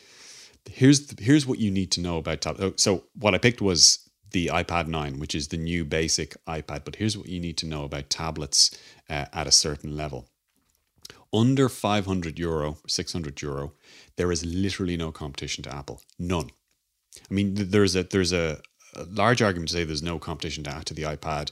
here's 0.69 1.19
here's 1.19 1.45
what 1.45 1.60
you 1.60 1.71
need 1.71 1.91
to 1.91 2.01
know 2.01 2.17
about 2.17 2.41
tablets. 2.41 2.84
So 2.84 3.03
what 3.19 3.36
I 3.36 3.38
picked 3.38 3.62
was 3.62 4.10
the 4.32 4.47
iPad 4.47 4.88
9, 4.88 5.19
which 5.19 5.36
is 5.36 5.49
the 5.49 5.58
new 5.58 5.86
basic 5.86 6.36
iPad. 6.45 6.86
But 6.86 6.95
here's 6.95 7.17
what 7.17 7.29
you 7.29 7.39
need 7.39 7.58
to 7.58 7.67
know 7.67 7.84
about 7.84 8.10
tablets 8.10 8.71
uh, 9.10 9.25
at 9.34 9.47
a 9.47 9.51
certain 9.51 9.95
level 9.95 10.27
under 11.34 11.67
500 11.67 12.38
euro, 12.38 12.77
600 12.88 13.41
euro, 13.41 13.73
there 14.17 14.32
is 14.32 14.45
literally 14.45 14.95
no 14.95 15.12
competition 15.12 15.63
to 15.63 15.75
Apple. 15.75 16.01
None. 16.19 16.51
I 17.30 17.34
mean, 17.34 17.54
there's 17.56 17.95
a 17.95 18.04
there's 18.04 18.34
a, 18.34 18.60
a 18.95 19.04
large 19.06 19.41
argument 19.41 19.69
to 19.69 19.76
say 19.76 19.84
there's 19.84 20.04
no 20.04 20.19
competition 20.19 20.63
to, 20.65 20.82
to 20.86 20.93
the 20.93 21.04
iPad 21.04 21.52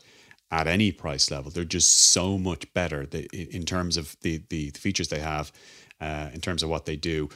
at 0.51 0.67
any 0.67 0.91
price 0.91 1.31
level. 1.31 1.49
They're 1.51 1.63
just 1.63 1.91
so 1.91 2.37
much 2.37 2.71
better 2.73 3.07
in 3.33 3.63
terms 3.63 3.97
of 3.97 4.17
the, 4.21 4.41
the 4.49 4.71
the 4.71 4.79
features 4.79 5.07
they 5.07 5.19
have, 5.19 5.51
uh, 5.99 6.29
in 6.33 6.41
terms 6.41 6.63
of 6.63 6.69
what 6.69 6.85
they 6.85 6.95
do. 6.95 7.29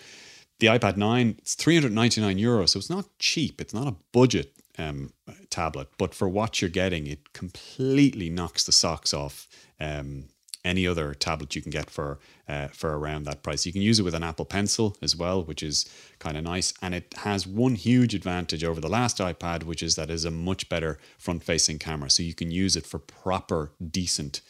The 0.60 0.68
iPad 0.68 0.96
9, 0.96 1.36
it's 1.40 1.56
399 1.56 2.38
euros, 2.38 2.70
so 2.70 2.80
it's 2.80 2.90
not 2.90 3.06
cheap. 3.20 3.60
It's 3.60 3.74
not 3.74 3.88
a 3.88 3.96
budget 4.14 4.54
um, 4.78 5.12
tablet, 5.50 5.90
but 5.98 6.14
for 6.16 6.30
what 6.30 6.62
you're 6.62 6.70
getting, 6.70 7.08
it 7.08 7.34
completely 7.34 8.30
knocks 8.30 8.64
the 8.64 8.72
socks 8.72 9.14
off 9.14 9.48
um, 9.82 10.30
any 10.66 10.86
other 10.88 11.14
tablet 11.14 11.56
you 11.56 11.62
can 11.62 11.72
get 11.72 11.90
for 11.90 12.20
uh, 12.50 12.68
for 12.68 12.98
around 12.98 13.24
that 13.26 13.44
price. 13.44 13.66
You 13.66 13.72
can 13.72 13.82
use 13.82 14.00
it 14.00 14.04
with 14.04 14.16
an 14.16 14.24
Apple 14.24 14.46
Pencil 14.46 14.98
as 15.02 15.16
well, 15.16 15.44
which 15.44 15.64
is 15.64 15.86
kind 16.20 16.36
of 16.38 16.44
nice, 16.44 16.74
and 16.82 16.94
it 16.94 17.14
has 17.18 17.48
one 17.48 17.76
huge 17.76 18.14
advantage 18.14 18.64
over 18.64 18.82
the 18.82 18.90
last 18.90 19.20
iPad, 19.20 19.64
which 19.64 19.82
is 19.82 19.96
that 19.96 20.10
it's 20.10 20.26
a 20.26 20.32
much 20.32 20.68
better 20.68 20.98
front-facing 21.18 21.80
camera, 21.80 22.10
so 22.10 22.24
you 22.24 22.34
can 22.34 22.52
use 22.52 22.76
it 22.76 22.86
for 22.86 23.00
proper, 23.00 23.72
decent 23.92 24.42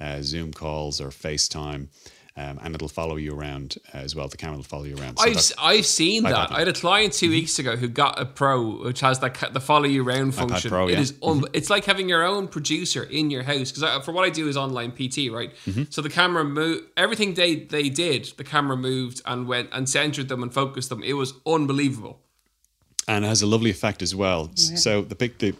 uh, 0.00 0.22
Zoom 0.22 0.52
calls 0.52 1.00
or 1.00 1.08
FaceTime. 1.08 1.88
Um, 2.38 2.60
and 2.62 2.74
it'll 2.74 2.88
follow 2.88 3.16
you 3.16 3.34
around 3.34 3.76
uh, 3.94 3.98
as 3.98 4.14
well. 4.14 4.28
The 4.28 4.36
camera 4.36 4.56
will 4.58 4.62
follow 4.62 4.84
you 4.84 4.98
around. 4.98 5.18
So 5.18 5.24
I've 5.26 5.52
I've 5.78 5.86
seen 5.86 6.24
iPad 6.24 6.30
that. 6.32 6.48
Pro. 6.48 6.56
I 6.56 6.58
had 6.58 6.68
a 6.68 6.72
client 6.74 7.14
two 7.14 7.30
weeks 7.30 7.58
ago 7.58 7.76
who 7.76 7.88
got 7.88 8.20
a 8.20 8.26
Pro, 8.26 8.82
which 8.84 9.00
has 9.00 9.20
that 9.20 9.54
the 9.54 9.60
follow 9.60 9.86
you 9.86 10.06
around 10.06 10.34
function. 10.34 10.68
Pro, 10.70 10.86
yeah. 10.88 11.00
is 11.00 11.14
un- 11.22 11.44
it's 11.54 11.70
like 11.70 11.86
having 11.86 12.10
your 12.10 12.22
own 12.24 12.46
producer 12.48 13.04
in 13.04 13.30
your 13.30 13.42
house 13.42 13.72
because 13.72 14.04
for 14.04 14.12
what 14.12 14.26
I 14.26 14.30
do 14.30 14.48
is 14.48 14.56
online 14.58 14.92
PT, 14.92 15.32
right? 15.32 15.50
Mm-hmm. 15.66 15.84
So 15.88 16.02
the 16.02 16.10
camera 16.10 16.44
moved 16.44 16.84
everything 16.98 17.32
they 17.34 17.54
they 17.56 17.88
did. 17.88 18.26
The 18.36 18.44
camera 18.44 18.76
moved 18.76 19.22
and 19.24 19.48
went 19.48 19.70
and 19.72 19.88
centered 19.88 20.28
them 20.28 20.42
and 20.42 20.52
focused 20.52 20.90
them. 20.90 21.02
It 21.02 21.14
was 21.14 21.32
unbelievable. 21.46 22.20
and 23.08 23.24
it 23.24 23.28
has 23.28 23.40
a 23.40 23.46
lovely 23.46 23.70
effect 23.70 24.02
as 24.02 24.14
well. 24.14 24.50
S- 24.58 24.82
So 24.82 25.00
the 25.00 25.14
big, 25.14 25.38
the, 25.38 25.54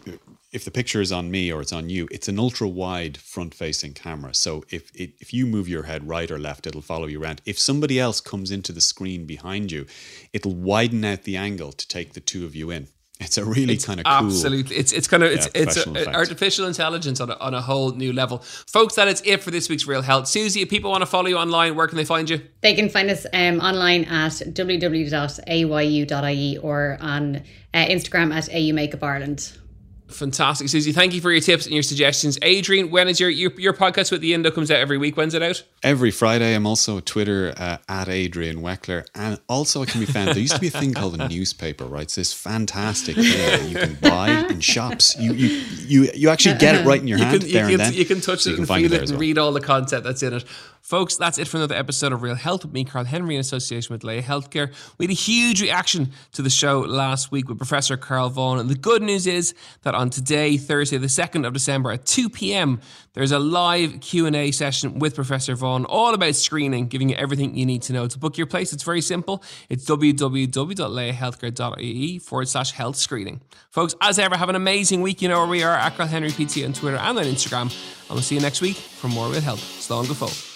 if 0.51 0.63
the 0.63 0.71
picture 0.71 1.01
is 1.01 1.11
on 1.11 1.29
me 1.29 1.51
or 1.51 1.61
it's 1.61 1.73
on 1.73 1.89
you, 1.89 2.07
it's 2.09 2.27
an 2.27 2.39
ultra 2.39 2.67
wide 2.67 3.17
front 3.17 3.53
facing 3.53 3.93
camera. 3.93 4.33
So 4.33 4.63
if 4.69 4.91
it, 4.95 5.11
if 5.19 5.33
you 5.33 5.45
move 5.45 5.67
your 5.67 5.83
head 5.83 6.07
right 6.07 6.31
or 6.31 6.39
left, 6.39 6.65
it'll 6.65 6.81
follow 6.81 7.07
you 7.07 7.21
around. 7.21 7.41
If 7.45 7.59
somebody 7.59 7.99
else 7.99 8.21
comes 8.21 8.49
into 8.51 8.71
the 8.71 8.81
screen 8.81 9.25
behind 9.25 9.71
you, 9.71 9.85
it'll 10.31 10.55
widen 10.55 11.03
out 11.03 11.23
the 11.23 11.35
angle 11.35 11.73
to 11.73 11.87
take 11.87 12.13
the 12.13 12.21
two 12.21 12.45
of 12.45 12.55
you 12.55 12.71
in. 12.71 12.87
It's 13.19 13.37
a 13.37 13.43
really 13.43 13.77
kind 13.77 13.99
of 13.99 14.05
cool. 14.05 14.27
Absolutely, 14.27 14.75
it's 14.75 14.93
it's 14.93 15.07
kind 15.07 15.23
of 15.23 15.31
it's 15.31 15.47
Yeah, 15.47 15.63
it's 15.63 15.75
a, 15.75 16.13
artificial 16.13 16.67
intelligence 16.67 17.19
on 17.19 17.31
a, 17.31 17.35
on 17.37 17.55
a 17.55 17.61
whole 17.61 17.91
new 17.93 18.13
level, 18.13 18.37
folks. 18.67 18.93
That 18.93 19.07
is 19.07 19.23
it 19.25 19.41
for 19.41 19.49
this 19.49 19.69
week's 19.69 19.87
Real 19.87 20.03
Health. 20.03 20.27
Susie, 20.27 20.61
if 20.61 20.69
people 20.69 20.91
want 20.91 21.01
to 21.01 21.07
follow 21.07 21.25
you 21.25 21.37
online, 21.37 21.75
where 21.75 21.87
can 21.87 21.97
they 21.97 22.05
find 22.05 22.29
you? 22.29 22.41
They 22.61 22.75
can 22.75 22.89
find 22.89 23.09
us 23.09 23.25
um, 23.33 23.59
online 23.59 24.03
at 24.03 24.33
www.ayu.ie 24.33 25.37
or 26.59 26.97
on 27.01 27.37
uh, 27.37 27.41
Instagram 27.73 28.31
at 28.35 28.49
AU 28.53 28.73
Makeup 28.73 29.01
Ireland. 29.01 29.57
Fantastic, 30.09 30.69
Susie. 30.69 30.93
Thank 30.93 31.13
you 31.13 31.19
for 31.19 31.31
your 31.31 31.41
tips 31.41 31.65
and 31.65 31.73
your 31.73 31.83
suggestions. 31.83 32.39
Adrian, 32.41 32.89
when 32.91 33.09
is 33.09 33.19
your 33.19 33.29
your, 33.29 33.51
your 33.59 33.73
podcast 33.73 34.09
with 34.11 34.21
the 34.21 34.33
Indo 34.33 34.49
comes 34.51 34.71
out 34.71 34.77
every 34.77 34.97
week? 34.97 35.17
When's 35.17 35.33
it 35.33 35.43
out? 35.43 35.63
Every 35.83 36.11
Friday, 36.11 36.55
I'm 36.55 36.65
also 36.65 37.01
Twitter 37.01 37.53
uh, 37.57 37.77
at 37.89 38.07
Adrian 38.07 38.61
Weckler, 38.61 39.05
and 39.13 39.37
also 39.49 39.81
I 39.81 39.85
can 39.85 39.99
be 39.99 40.05
found. 40.05 40.29
There 40.29 40.37
used 40.39 40.55
to 40.55 40.61
be 40.61 40.67
a 40.67 40.71
thing 40.71 40.93
called 40.93 41.19
a 41.19 41.27
newspaper, 41.27 41.83
right? 41.85 42.03
It's 42.03 42.15
this 42.15 42.33
fantastic 42.33 43.15
thing 43.15 43.23
that 43.25 43.67
you 43.69 43.75
can 43.75 43.95
buy 43.95 44.29
in 44.49 44.61
shops. 44.61 45.17
You 45.19 45.33
you 45.33 45.47
you 45.85 46.09
you 46.13 46.29
actually 46.29 46.57
get 46.57 46.75
it 46.75 46.85
right 46.85 47.01
in 47.01 47.07
your 47.07 47.17
You 47.17 47.25
hand 47.25 47.41
can, 47.41 47.47
you, 47.47 47.53
there 47.53 47.63
can, 47.65 47.71
and 47.73 47.79
then. 47.81 47.93
you 47.93 48.05
can 48.05 48.21
touch 48.21 48.43
So 48.43 48.49
it 48.49 48.51
you 48.53 48.57
can 48.65 48.65
feel 48.65 48.93
it 48.93 49.01
and 49.01 49.09
well. 49.11 49.19
read 49.19 49.37
all 49.37 49.51
the 49.51 49.61
content 49.61 50.05
that's 50.05 50.23
in 50.23 50.33
it. 50.33 50.45
Folks, 50.87 51.17
that's 51.17 51.37
it 51.37 51.49
for 51.49 51.57
another 51.57 51.75
episode 51.75 52.13
of 52.13 52.21
Real 52.21 52.35
Health 52.35 52.63
with 52.63 52.71
me, 52.71 52.85
Carl 52.85 53.03
Henry, 53.03 53.35
in 53.35 53.41
association 53.41 53.93
with 53.93 54.05
Laya 54.05 54.21
Healthcare. 54.21 54.71
We 54.97 55.03
had 55.03 55.11
a 55.11 55.15
huge 55.15 55.61
reaction 55.61 56.13
to 56.31 56.41
the 56.41 56.49
show 56.49 56.79
last 56.79 57.29
week 57.29 57.49
with 57.49 57.57
Professor 57.57 57.97
Carl 57.97 58.29
Vaughan. 58.29 58.57
And 58.57 58.69
the 58.69 58.75
good 58.75 59.01
news 59.01 59.27
is 59.27 59.53
that 59.81 59.95
on 59.95 60.09
today, 60.09 60.55
Thursday, 60.55 60.95
the 60.95 61.07
2nd 61.07 61.45
of 61.45 61.51
December 61.51 61.91
at 61.91 62.05
2 62.05 62.29
p.m., 62.29 62.79
there's 63.11 63.33
a 63.33 63.39
live 63.39 63.99
Q&A 63.99 64.51
session 64.51 64.97
with 64.97 65.13
Professor 65.13 65.55
Vaughan 65.55 65.83
all 65.83 66.13
about 66.13 66.35
screening, 66.35 66.87
giving 66.87 67.09
you 67.09 67.17
everything 67.17 67.57
you 67.57 67.65
need 67.65 67.81
to 67.81 67.91
know. 67.91 68.07
To 68.07 68.17
book 68.17 68.37
your 68.37 68.47
place, 68.47 68.71
it's 68.71 68.83
very 68.83 69.01
simple. 69.01 69.43
It's 69.67 69.83
www.layahealthcare.ie 69.83 72.19
forward 72.19 72.47
slash 72.47 72.71
health 72.71 72.95
screening. 72.95 73.41
Folks, 73.71 73.93
as 73.99 74.19
ever, 74.19 74.37
have 74.37 74.47
an 74.47 74.55
amazing 74.55 75.01
week. 75.01 75.21
You 75.21 75.27
know 75.27 75.39
where 75.39 75.49
we 75.49 75.63
are 75.63 75.75
at 75.75 75.97
Carl 75.97 76.07
Henry 76.07 76.29
PT 76.29 76.63
on 76.63 76.71
Twitter 76.71 76.95
and 76.95 77.19
on 77.19 77.25
Instagram. 77.25 77.63
And 77.63 78.11
we'll 78.11 78.21
see 78.21 78.35
you 78.35 78.41
next 78.41 78.61
week 78.61 78.77
for 78.77 79.09
more 79.09 79.27
Real 79.27 79.41
Health. 79.41 79.59
Slán 79.59 80.07
go. 80.07 80.46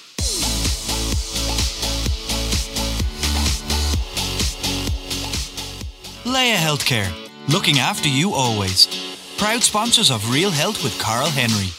Laya 6.41 6.57
Healthcare, 6.57 7.13
looking 7.53 7.77
after 7.77 8.09
you 8.09 8.33
always. 8.33 8.87
Proud 9.37 9.61
sponsors 9.61 10.09
of 10.09 10.31
Real 10.31 10.49
Health 10.49 10.83
with 10.83 10.97
Carl 10.97 11.29
Henry. 11.29 11.69